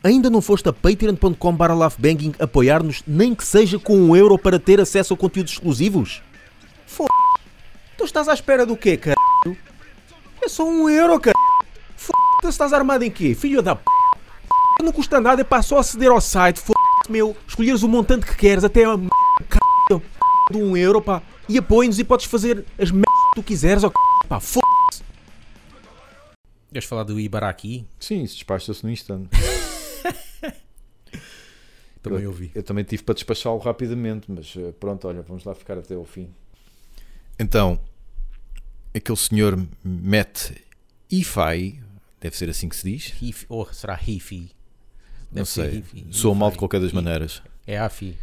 Ainda 0.03 0.29
não 0.29 0.39
foste 0.41 0.69
a 0.69 0.73
patreon.com 0.73 1.55
barra 1.55 1.73
laughbanging 1.73 2.33
apoiar-nos, 2.39 3.01
nem 3.07 3.33
que 3.33 3.43
seja 3.45 3.79
com 3.79 3.95
um 3.97 4.15
euro 4.15 4.37
para 4.37 4.59
ter 4.59 4.79
acesso 4.79 5.13
a 5.13 5.17
conteúdos 5.17 5.53
exclusivos? 5.53 6.21
Tu 8.01 8.05
estás 8.05 8.27
à 8.27 8.33
espera 8.33 8.65
do 8.65 8.75
quê, 8.75 8.97
cara? 8.97 9.15
É 10.43 10.49
só 10.49 10.67
um 10.67 10.89
euro, 10.89 11.19
cara. 11.19 11.37
F... 11.95 12.09
Estás 12.43 12.73
armado 12.73 13.03
em 13.03 13.11
quê? 13.11 13.35
Filho 13.35 13.61
da 13.61 13.75
p... 13.75 13.83
Não 14.81 14.91
custa 14.91 15.21
nada, 15.21 15.41
é 15.41 15.43
para 15.43 15.61
só 15.61 15.77
aceder 15.77 16.09
ao 16.09 16.19
site, 16.19 16.59
f... 16.59 16.73
meu, 17.07 17.37
escolheres 17.47 17.83
o 17.83 17.87
montante 17.87 18.25
que 18.25 18.35
queres, 18.35 18.63
até 18.63 18.85
a 18.85 18.95
m... 18.95 19.07
c... 19.87 20.01
de 20.49 20.57
um 20.57 20.75
euro, 20.75 20.99
pá. 20.99 21.21
E 21.47 21.59
apoia-nos 21.59 21.99
e 21.99 22.03
podes 22.03 22.25
fazer 22.25 22.65
as 22.79 22.89
m... 22.89 23.03
que 23.03 23.35
tu 23.35 23.43
quiseres, 23.43 23.83
ó, 23.83 23.89
c... 23.89 23.93
pá, 24.27 24.37
f... 24.37 24.59
Queres 26.73 26.89
falar 26.89 27.03
do 27.03 27.19
Ibaraki? 27.19 27.85
Sim, 27.99 28.23
isso 28.23 28.33
despacha-se 28.33 28.83
no 28.83 28.89
instante. 28.89 29.29
Também 32.01 32.25
ouvi. 32.25 32.49
Eu 32.55 32.63
também 32.63 32.83
tive 32.83 33.03
para 33.03 33.13
despachá-lo 33.13 33.59
rapidamente, 33.59 34.25
mas 34.27 34.55
eh, 34.57 34.73
pronto, 34.79 35.07
olha, 35.07 35.21
vamos 35.21 35.43
lá 35.43 35.53
ficar 35.53 35.77
até 35.77 35.93
ao 35.93 36.03
fim. 36.03 36.33
Então, 37.37 37.79
aquele 38.95 39.17
senhor 39.17 39.67
Matt 39.84 40.51
Ifai, 41.12 41.80
deve 42.19 42.38
ser 42.38 42.49
assim 42.49 42.69
que 42.69 42.75
se 42.75 42.89
diz, 42.91 43.45
ou 43.49 43.65
será 43.73 43.99
Hifi? 44.06 44.49
não 45.32 45.45
sei, 45.45 45.77
Hifi. 45.80 46.06
sou 46.12 46.36
mal 46.36 46.51
de 46.51 46.58
qualquer 46.58 46.80
das 46.82 46.91
maneiras. 46.91 47.41
É 47.65 47.77
Afi. 47.80 48.15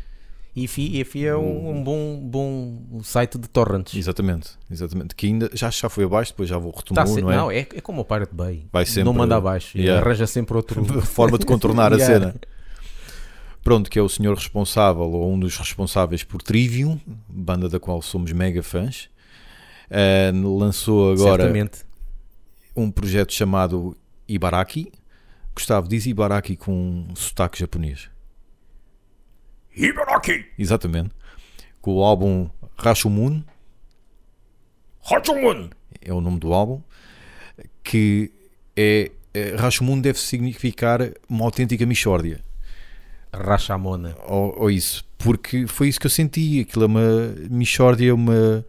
Hifi, 0.57 0.99
Hifi 0.99 1.25
é 1.27 1.37
um, 1.37 1.71
um 1.71 1.85
bom, 1.85 2.19
bom 2.21 3.01
site 3.03 3.39
de 3.39 3.49
torrents. 3.49 3.95
Exatamente, 3.95 4.51
exatamente. 4.71 5.15
Que 5.15 5.27
ainda 5.27 5.49
já, 5.55 5.71
já 5.71 5.89
foi 5.89 6.05
abaixo, 6.05 6.33
depois 6.33 6.49
já 6.49 6.59
vou 6.59 6.73
Tá 6.73 6.79
retomou, 6.81 7.07
se- 7.15 7.21
não 7.23 7.31
é? 7.31 7.37
não, 7.37 7.51
é, 7.51 7.59
é 7.61 7.81
como 7.81 8.01
o 8.01 8.05
Pirate 8.05 8.35
Bay. 8.35 8.67
Vai 8.73 8.85
sempre- 8.85 9.05
Não 9.05 9.13
manda 9.15 9.37
abaixo. 9.37 9.79
Yeah. 9.79 10.05
Arranja 10.05 10.27
sempre 10.27 10.57
outro. 10.57 10.85
forma 11.07 11.39
de 11.39 11.47
contornar 11.47 11.93
a 11.93 11.97
Yeah. 11.99 12.15
cena. 12.33 12.35
Pronto, 13.63 13.89
que 13.91 13.99
é 13.99 14.03
o 14.03 14.09
senhor 14.09 14.35
responsável, 14.35 15.03
ou 15.11 15.33
um 15.33 15.39
dos 15.39 15.57
responsáveis 15.57 16.25
por 16.25 16.43
Trivium, 16.43 16.99
banda 17.29 17.69
da 17.69 17.79
qual 17.79 18.01
somos 18.03 18.33
mega 18.33 18.63
fãs. 18.63 19.09
Eh, 19.91 20.31
lançou 20.35 21.13
agora 21.13 21.45
Certamente. 21.45 21.85
um 22.77 22.91
projeto 22.91 23.33
chamado 23.33 23.97
Ibaraki. 24.27 24.93
Gustavo, 25.55 25.89
diz 25.89 26.07
Ibaraki 26.07 26.57
com 26.57 26.73
um 26.73 27.17
sotaque 27.17 27.59
japonês. 27.59 28.11
Ibaraki! 29.75 30.47
Exatamente. 30.59 31.11
Com 31.81 31.95
o 31.97 32.05
álbum 32.05 32.49
Rashomon, 32.77 33.43
Hachumun! 35.11 35.71
é 36.01 36.13
o 36.13 36.21
nome 36.21 36.39
do 36.39 36.53
álbum, 36.53 36.83
que 37.83 38.31
é, 38.77 39.11
é 39.33 39.55
Rashomon 39.57 40.01
deve 40.01 40.19
significar 40.19 41.01
uma 41.29 41.45
autêntica 41.45 41.85
mixórdia. 41.87 42.45
Rachamona. 43.33 44.17
ou, 44.27 44.55
ou 44.63 44.71
isso, 44.71 45.05
porque 45.19 45.67
foi 45.67 45.89
isso 45.89 46.01
que 46.01 46.07
eu 46.07 46.11
senti. 46.11 46.61
Aquilo 46.61 46.85
é 46.85 46.87
uma 46.87 47.35
mixórdia, 47.51 48.15
uma. 48.15 48.65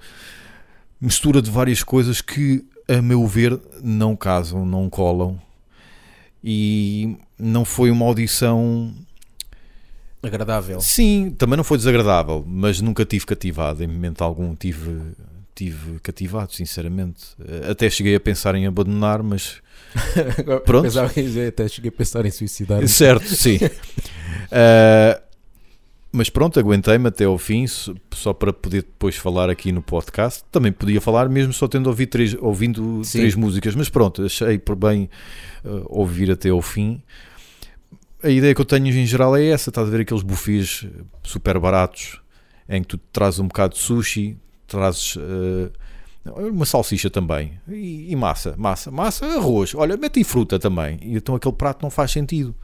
Mistura 1.00 1.42
de 1.42 1.50
várias 1.50 1.84
coisas 1.84 2.22
que, 2.22 2.66
a 2.88 3.02
meu 3.02 3.26
ver, 3.28 3.60
não 3.82 4.16
casam, 4.16 4.66
não 4.66 4.90
colam. 4.90 5.40
E 6.44 7.18
não 7.38 7.66
foi 7.66 7.92
uma 7.92 8.06
audição. 8.06 8.94
Agradável. 10.22 10.80
Sim, 10.82 11.34
também 11.38 11.58
não 11.58 11.64
foi 11.64 11.78
desagradável, 11.78 12.44
mas 12.48 12.82
nunca 12.82 13.06
tive 13.06 13.26
cativado. 13.26 13.84
Em 13.84 13.88
momento 13.88 14.22
algum 14.24 14.56
tive, 14.56 15.14
tive 15.56 16.00
cativado, 16.00 16.54
sinceramente. 16.54 17.36
Até 17.70 17.90
cheguei 17.90 18.16
a 18.16 18.20
pensar 18.20 18.56
em 18.56 18.66
abandonar, 18.66 19.22
mas 19.24 19.62
Pronto. 20.66 20.84
Pensava 20.84 21.14
dizer, 21.14 21.50
até 21.50 21.68
cheguei 21.68 21.90
a 21.90 21.92
pensar 21.92 22.26
em 22.26 22.32
suicidar. 22.32 22.88
Certo, 22.88 23.28
sim. 23.28 23.58
Uh, 23.58 25.22
mas 26.12 26.30
pronto, 26.30 26.60
aguentei-me 26.60 27.08
até 27.08 27.26
ao 27.26 27.38
fim, 27.38 27.66
só 27.68 28.34
para 28.34 28.52
poder 28.52 28.82
depois 28.82 29.16
falar 29.16 29.50
aqui 29.50 29.72
no 29.72 29.82
podcast. 29.82 30.44
Também 30.52 30.72
podia 30.72 31.00
falar, 31.00 31.30
mesmo 31.30 31.54
só 31.54 31.68
tendo 31.68 31.88
ouvido 31.88 32.10
três, 32.10 32.36
ouvindo 32.40 33.02
três 33.12 33.36
músicas, 33.36 33.76
mas 33.76 33.90
pronto, 33.90 34.24
achei 34.24 34.58
por 34.58 34.76
bem 34.76 35.10
uh, 35.64 35.86
ouvir 35.88 36.32
até 36.32 36.50
ao 36.50 36.62
fim. 36.62 37.02
A 38.24 38.30
ideia 38.30 38.56
que 38.56 38.62
eu 38.62 38.66
tenho 38.66 38.88
em 38.88 39.06
geral 39.06 39.38
é 39.38 39.46
essa: 39.46 39.70
estás 39.70 39.88
a 39.88 39.92
ver 39.92 40.02
aqueles 40.02 40.24
buffets 40.24 40.88
super 41.24 41.60
baratos 41.60 42.20
em 42.68 42.82
que 42.82 42.88
tu 42.88 42.98
trazes 42.98 43.40
um 43.40 43.48
bocado 43.48 43.76
de 43.76 43.80
sushi, 43.80 44.38
trazes. 44.68 45.16
Uh, 45.16 45.72
uma 46.26 46.66
salsicha 46.66 47.10
também. 47.10 47.60
E, 47.68 48.12
e, 48.12 48.16
massa, 48.16 48.56
massa, 48.58 48.92
massa, 48.92 49.26
arroz. 49.26 49.74
Olha, 49.76 49.96
mete 49.96 50.24
fruta 50.24 50.60
também. 50.60 51.00
E 51.02 51.16
então 51.16 51.36
aquele 51.36 51.56
prato 51.56 51.82
não 51.82 51.90
faz 51.90 52.12
sentido. 52.12 52.56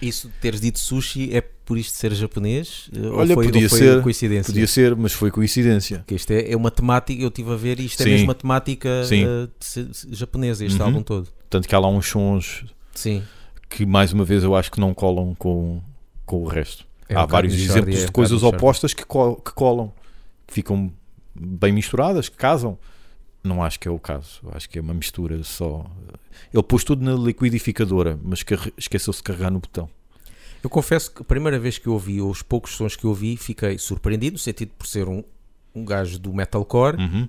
Isso, 0.00 0.30
teres 0.40 0.60
dito 0.60 0.78
sushi, 0.78 1.34
é 1.34 1.40
por 1.40 1.76
isto 1.78 1.96
ser 1.96 2.12
japonês? 2.14 2.88
Olha, 3.12 3.30
ou 3.30 3.34
foi, 3.42 3.46
podia 3.46 3.68
foi 3.68 3.78
ser. 3.78 4.02
coincidência? 4.02 4.52
Podia 4.52 4.66
ser, 4.66 4.94
mas 4.96 5.12
foi 5.12 5.30
coincidência. 5.30 5.98
Porque 5.98 6.14
isto 6.14 6.30
é, 6.30 6.50
é 6.52 6.56
uma 6.56 6.70
temática, 6.70 7.20
eu 7.22 7.28
estive 7.28 7.52
a 7.52 7.56
ver, 7.56 7.80
isto 7.80 8.02
Sim. 8.02 8.08
é 8.08 8.12
mesmo 8.12 8.26
uma 8.28 8.34
temática 8.34 8.88
uh, 8.88 10.14
japonesa, 10.14 10.64
este 10.64 10.78
Uhum. 10.78 10.86
álbum 10.86 11.02
todo. 11.02 11.28
Tanto 11.50 11.66
que 11.68 11.74
há 11.74 11.78
lá 11.78 11.88
uns 11.88 12.06
sons 12.08 12.64
Sim. 12.94 13.22
que, 13.68 13.84
mais 13.86 14.12
uma 14.12 14.24
vez, 14.24 14.42
eu 14.44 14.54
acho 14.54 14.70
que 14.70 14.78
não 14.80 14.92
colam 14.94 15.34
com, 15.34 15.80
com 16.24 16.42
o 16.42 16.46
resto. 16.46 16.84
É 17.08 17.14
um 17.14 17.18
há 17.18 17.20
bocado 17.22 17.32
vários 17.32 17.54
exemplos 17.54 17.96
é 17.98 18.02
um 18.02 18.06
de 18.06 18.12
coisas 18.12 18.40
bocado 18.40 18.52
Mixórdia. 18.54 18.56
opostas 18.58 18.94
que, 18.94 19.04
col- 19.06 19.36
que 19.36 19.52
colam, 19.52 19.92
que 20.46 20.54
ficam 20.54 20.92
bem 21.34 21.72
misturadas, 21.72 22.28
que 22.28 22.36
casam. 22.36 22.78
Não 23.46 23.62
acho 23.62 23.78
que 23.80 23.86
é 23.88 23.90
o 23.90 23.98
caso. 23.98 24.40
Acho 24.52 24.68
que 24.68 24.78
é 24.78 24.82
uma 24.82 24.92
mistura 24.94 25.42
só. 25.44 25.86
Ele 26.52 26.62
pôs 26.62 26.82
tudo 26.84 27.04
na 27.04 27.14
liquidificadora, 27.14 28.18
mas 28.22 28.44
esqueceu-se 28.76 29.18
de 29.20 29.22
carregar 29.22 29.50
no 29.50 29.60
botão. 29.60 29.88
Eu 30.62 30.68
confesso 30.70 31.10
que 31.12 31.22
a 31.22 31.24
primeira 31.24 31.58
vez 31.58 31.78
que 31.78 31.86
eu 31.86 31.92
ouvi, 31.92 32.20
ou 32.20 32.30
os 32.30 32.42
poucos 32.42 32.72
sons 32.72 32.96
que 32.96 33.04
eu 33.04 33.10
ouvi, 33.10 33.36
fiquei 33.36 33.78
surpreendido, 33.78 34.34
no 34.34 34.38
sentido 34.38 34.72
por 34.76 34.86
ser 34.86 35.08
um, 35.08 35.22
um 35.74 35.84
gajo 35.84 36.18
do 36.18 36.32
metalcore 36.34 36.96
Uhum. 36.98 37.28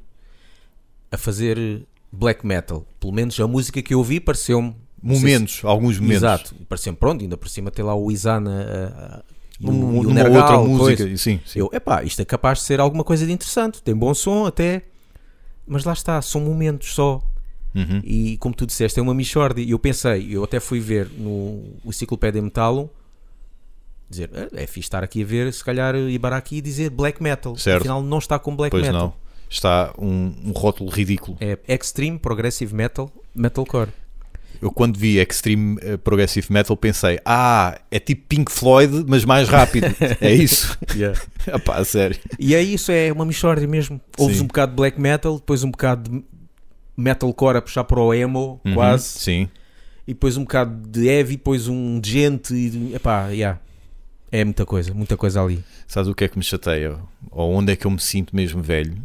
a 1.12 1.18
fazer 1.18 1.84
black 2.12 2.46
metal. 2.46 2.86
Pelo 3.00 3.14
menos 3.14 3.40
a 3.40 3.48
música 3.48 3.82
que 3.82 3.94
eu 3.94 4.00
ouvi 4.00 4.20
pareceu-me. 4.20 4.76
Momentos, 5.02 5.62
alguns 5.64 6.00
momentos. 6.00 6.18
Exato, 6.24 6.56
pareceu-me 6.68 6.98
pronto, 6.98 7.22
ainda 7.22 7.38
por 7.38 7.48
cima 7.48 7.70
tem 7.70 7.86
lá 7.86 7.94
o 7.96 8.12
Izana 8.12 8.50
a- 8.52 9.16
a- 9.18 9.24
e 9.60 9.66
o, 9.68 9.72
Num- 9.72 9.96
e 9.96 10.00
o 10.00 10.04
numa 10.04 10.14
Nergal, 10.16 10.42
outra 10.42 10.58
música. 10.86 11.04
coisa. 11.04 11.18
Sim, 11.18 11.40
sim. 11.46 11.60
Eu, 11.60 11.70
epá, 11.72 12.04
isto 12.04 12.20
é 12.22 12.26
capaz 12.26 12.60
de 12.60 12.66
ser 12.66 12.80
alguma 12.80 13.04
coisa 13.04 13.26
de 13.26 13.32
interessante, 13.32 13.82
tem 13.84 13.96
bom 13.96 14.12
som 14.16 14.46
até, 14.48 14.84
mas 15.68 15.84
lá 15.84 15.94
está, 15.94 16.22
são 16.22 16.42
momentos 16.42 16.94
só. 16.94 17.22
Uhum. 17.76 18.02
E 18.04 18.38
como 18.38 18.56
tu 18.56 18.66
disseste, 18.66 19.00
é 19.00 19.04
uma 19.04 19.14
Michordi. 19.14 19.62
E 19.62 19.72
eu 19.72 19.78
pensei, 19.80 20.28
eu 20.36 20.44
até 20.44 20.60
fui 20.60 20.80
ver 20.80 21.10
no 21.18 21.64
Enciclopédia 21.86 22.42
Metalum, 22.42 22.90
dizer, 24.10 24.32
"Ah, 24.34 24.48
é 24.54 24.66
fixe 24.66 24.88
estar 24.88 25.04
aqui 25.04 25.22
a 25.22 25.26
ver, 25.26 25.54
se 25.54 25.64
calhar 25.64 25.96
Ibaraki 25.96 26.56
e 26.58 26.62
dizer 26.62 26.90
black 26.90 27.22
metal. 27.22 27.56
Certo. 27.58 27.82
Afinal, 27.82 28.02
não 28.02 28.18
está 28.18 28.40
com 28.40 28.56
black 28.56 28.72
Pois 28.72 28.84
metal. 28.84 29.00
não. 29.08 29.14
Está 29.50 29.94
um, 29.98 30.34
um 30.46 30.52
rótulo 30.52 30.90
ridículo. 30.90 31.38
É 31.40 31.58
extreme 31.68 32.18
progressive 32.20 32.74
metal, 32.74 33.12
metalcore. 33.36 33.92
Eu 34.62 34.72
quando 34.72 34.98
vi 34.98 35.18
Extreme 35.20 35.78
eh, 35.82 35.98
Progressive 35.98 36.48
Metal 36.52 36.76
pensei, 36.76 37.20
ah, 37.26 37.80
é 37.92 38.00
tipo 38.00 38.24
Pink 38.28 38.52
Floyd, 38.52 39.06
mas 39.08 39.24
mais 39.26 39.48
rápido. 39.50 39.88
é 40.22 40.34
isso? 40.34 40.78
Epá, 41.48 41.78
a 41.78 41.86
sério. 41.86 42.18
E 42.40 42.56
é 42.56 42.62
isso, 42.62 42.92
é 42.92 43.12
uma 43.12 43.26
Michordi 43.26 43.68
mesmo. 43.68 44.00
Ouves 44.18 44.38
Sim. 44.38 44.44
um 44.44 44.48
bocado 44.48 44.72
de 44.72 44.76
black 44.78 45.00
metal, 45.00 45.36
depois 45.38 45.64
um 45.64 45.72
bocado 45.72 46.10
de 46.10 46.24
metalcore 46.96 47.58
a 47.58 47.62
puxar 47.62 47.84
para 47.84 48.00
o 48.00 48.14
emo, 48.14 48.60
Uhum, 48.66 48.74
quase. 48.74 49.06
Sim. 49.20 49.48
E 50.08 50.14
depois 50.14 50.38
um 50.38 50.42
bocado 50.44 50.88
de 50.90 51.06
heavy, 51.08 51.36
depois 51.38 51.68
um 51.68 52.00
de 52.00 52.10
gente. 52.12 52.54
E, 52.54 52.96
epá, 52.96 53.28
yeah. 53.30 53.60
É 54.32 54.44
muita 54.44 54.66
coisa, 54.66 54.94
muita 54.94 55.16
coisa 55.16 55.42
ali. 55.42 55.64
Sabes 55.88 56.10
o 56.10 56.16
que 56.16 56.24
é 56.24 56.28
que 56.28 56.38
me 56.38 56.44
chateia? 56.44 56.98
Ou 57.32 57.54
onde 57.54 57.72
é 57.72 57.76
que 57.76 57.86
eu 57.88 57.92
me 57.92 58.00
sinto 58.00 58.36
mesmo 58.36 58.62
velho? 58.62 58.98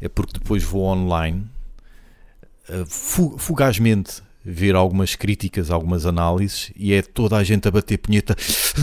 É 0.00 0.08
porque 0.08 0.34
depois 0.38 0.62
vou 0.62 0.82
online, 0.84 1.44
fu- 2.86 3.36
fugazmente, 3.38 4.22
ver 4.44 4.74
algumas 4.74 5.14
críticas, 5.14 5.70
algumas 5.70 6.06
análises, 6.06 6.72
e 6.74 6.94
é 6.94 7.02
toda 7.02 7.36
a 7.36 7.44
gente 7.44 7.68
a 7.68 7.70
bater 7.70 7.98
punheta. 7.98 8.34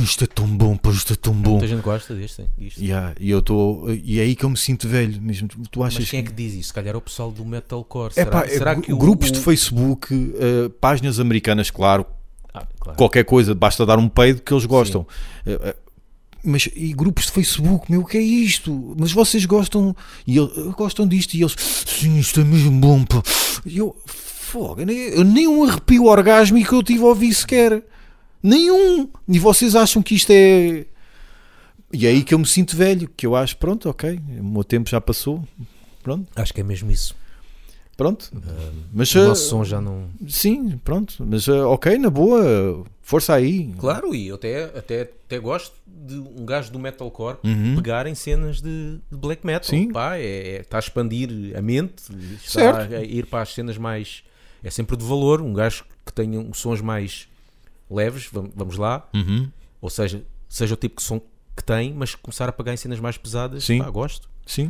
Isto 0.01 0.23
é 0.25 0.27
tão 0.27 0.45
bom, 0.47 0.77
pá, 0.77 0.91
isto 0.91 1.13
é 1.13 1.15
tão 1.15 1.33
bom. 1.33 1.51
Muita 1.51 1.67
gente 1.67 1.81
gosta 1.81 2.13
deste, 2.13 2.45
disto. 2.57 2.79
Yeah, 2.79 3.15
e 3.19 3.29
eu 3.31 3.39
estou 3.39 3.91
e 3.91 4.19
é 4.19 4.23
aí 4.23 4.35
que 4.35 4.43
eu 4.45 4.49
me 4.49 4.57
sinto 4.57 4.87
velho 4.87 5.19
mesmo. 5.21 5.47
Tu- 5.47 5.83
achas 5.83 5.99
Mas 5.99 6.09
quem 6.09 6.19
é 6.19 6.23
que 6.23 6.31
diz 6.31 6.53
isso? 6.53 6.67
Se 6.67 6.73
calhar 6.73 6.93
é 6.93 6.97
o 6.97 7.01
pessoal 7.01 7.31
do 7.31 7.43
metalcore. 7.43 8.11
É 8.11 8.23
Será, 8.23 8.31
pá, 8.31 8.47
será 8.47 8.71
é, 8.73 8.81
que 8.81 8.93
grupos 8.95 9.29
o- 9.29 9.33
de 9.33 9.39
Facebook, 9.39 10.13
eh, 10.13 10.69
páginas 10.79 11.19
americanas, 11.19 11.71
claro, 11.71 12.05
Ah, 12.53 12.65
claro. 12.79 12.97
qualquer 12.97 13.23
coisa, 13.25 13.55
basta 13.55 13.85
dar 13.85 13.97
um 13.97 14.07
peido 14.07 14.41
que 14.43 14.53
eles 14.53 14.65
gostam. 14.65 15.07
Eh, 15.45 15.59
eh, 15.63 15.75
Mas 16.43 16.69
e 16.75 16.93
grupos 16.93 17.25
de 17.25 17.31
Facebook, 17.31 17.91
meu, 17.91 18.01
o 18.01 18.05
que 18.05 18.17
é 18.17 18.21
isto? 18.21 18.95
Mas 18.97 19.11
vocês 19.11 19.43
gostam 19.45 19.93
e 20.25 20.37
gostam 20.77 21.05
disto 21.07 21.33
e 21.33 21.41
eles, 21.41 21.55
sim, 21.57 22.19
isto 22.19 22.39
é 22.39 22.43
mesmo 22.43 22.71
bom, 22.79 23.03
pá. 23.03 23.21
E 23.65 23.79
eu, 23.79 23.93
fogo, 24.47 24.81
eu 24.81 24.85
nem, 24.85 24.97
eu 24.97 25.23
nem 25.23 25.47
um 25.47 25.63
arrepio 25.63 26.05
orgásmico 26.05 26.75
eu 26.75 26.83
tive 26.83 27.03
a 27.03 27.07
ouvir 27.07 27.33
sequer. 27.33 27.83
Nenhum. 28.41 29.09
E 29.27 29.39
vocês 29.39 29.75
acham 29.75 30.01
que 30.01 30.15
isto 30.15 30.31
é. 30.31 30.85
E 31.91 32.05
é 32.05 32.09
aí 32.09 32.23
que 32.23 32.33
eu 32.33 32.39
me 32.39 32.45
sinto 32.45 32.75
velho, 32.75 33.09
que 33.15 33.25
eu 33.25 33.35
acho, 33.35 33.57
pronto, 33.57 33.89
ok, 33.89 34.19
o 34.39 34.43
meu 34.43 34.63
tempo 34.63 34.89
já 34.89 34.99
passou. 35.01 35.43
Pronto, 36.03 36.27
Acho 36.35 36.53
que 36.53 36.61
é 36.61 36.63
mesmo 36.63 36.89
isso. 36.91 37.15
pronto. 37.97 38.29
Mas 38.93 39.13
O 39.13 39.19
eh, 39.19 39.27
nosso 39.27 39.49
som 39.49 39.63
já 39.65 39.81
não. 39.81 40.07
Sim, 40.27 40.77
pronto. 40.83 41.15
Mas 41.25 41.47
eh, 41.47 41.51
ok, 41.63 41.97
na 41.97 42.09
boa, 42.09 42.85
força 43.01 43.33
aí. 43.33 43.73
Claro, 43.79 44.13
e 44.13 44.27
eu 44.27 44.35
até, 44.35 44.65
até, 44.65 45.01
até 45.01 45.39
gosto 45.39 45.73
de 45.85 46.15
um 46.15 46.45
gajo 46.45 46.71
do 46.71 46.79
metalcore 46.79 47.37
Uhum. 47.43 47.75
pegar 47.75 48.05
em 48.07 48.15
cenas 48.15 48.61
de, 48.61 48.99
de 49.11 49.17
black 49.17 49.45
metal. 49.45 49.67
Sim. 49.69 49.91
Pá, 49.91 50.15
é, 50.17 50.21
é- 50.57 50.61
está 50.61 50.77
a 50.77 50.79
expandir 50.79 51.29
a 51.57 51.61
mente, 51.61 52.03
está 52.45 52.61
Certo. 52.61 52.93
a 52.95 53.01
ir 53.03 53.25
para 53.25 53.41
as 53.41 53.53
cenas 53.53 53.77
mais. 53.77 54.23
É 54.67 54.69
sempre 54.69 54.97
de 54.97 55.05
valor. 55.05 55.41
Um 55.41 55.53
gajo 55.53 55.85
que 56.05 56.11
tenha 56.11 56.45
sons 56.53 56.81
mais 56.81 57.29
leves, 57.89 58.27
vam- 58.29 58.51
vamos 58.53 58.77
lá. 58.77 59.07
Uhum. 59.13 59.49
Ou 59.79 59.89
seja, 59.89 60.25
seja 60.49 60.73
o 60.73 60.77
tipo 60.77 60.97
de 60.97 61.03
som 61.03 61.21
que 61.55 61.63
tem, 61.63 61.93
mas 61.93 62.13
começar 62.15 62.49
a 62.49 62.51
pegar 62.51 62.73
em 62.73 62.77
cenas 62.77 62.99
mais 62.99 63.17
pesadas, 63.17 63.63
Sim. 63.63 63.79
pá, 63.81 63.89
gosto. 63.89 64.29
Sim. 64.45 64.69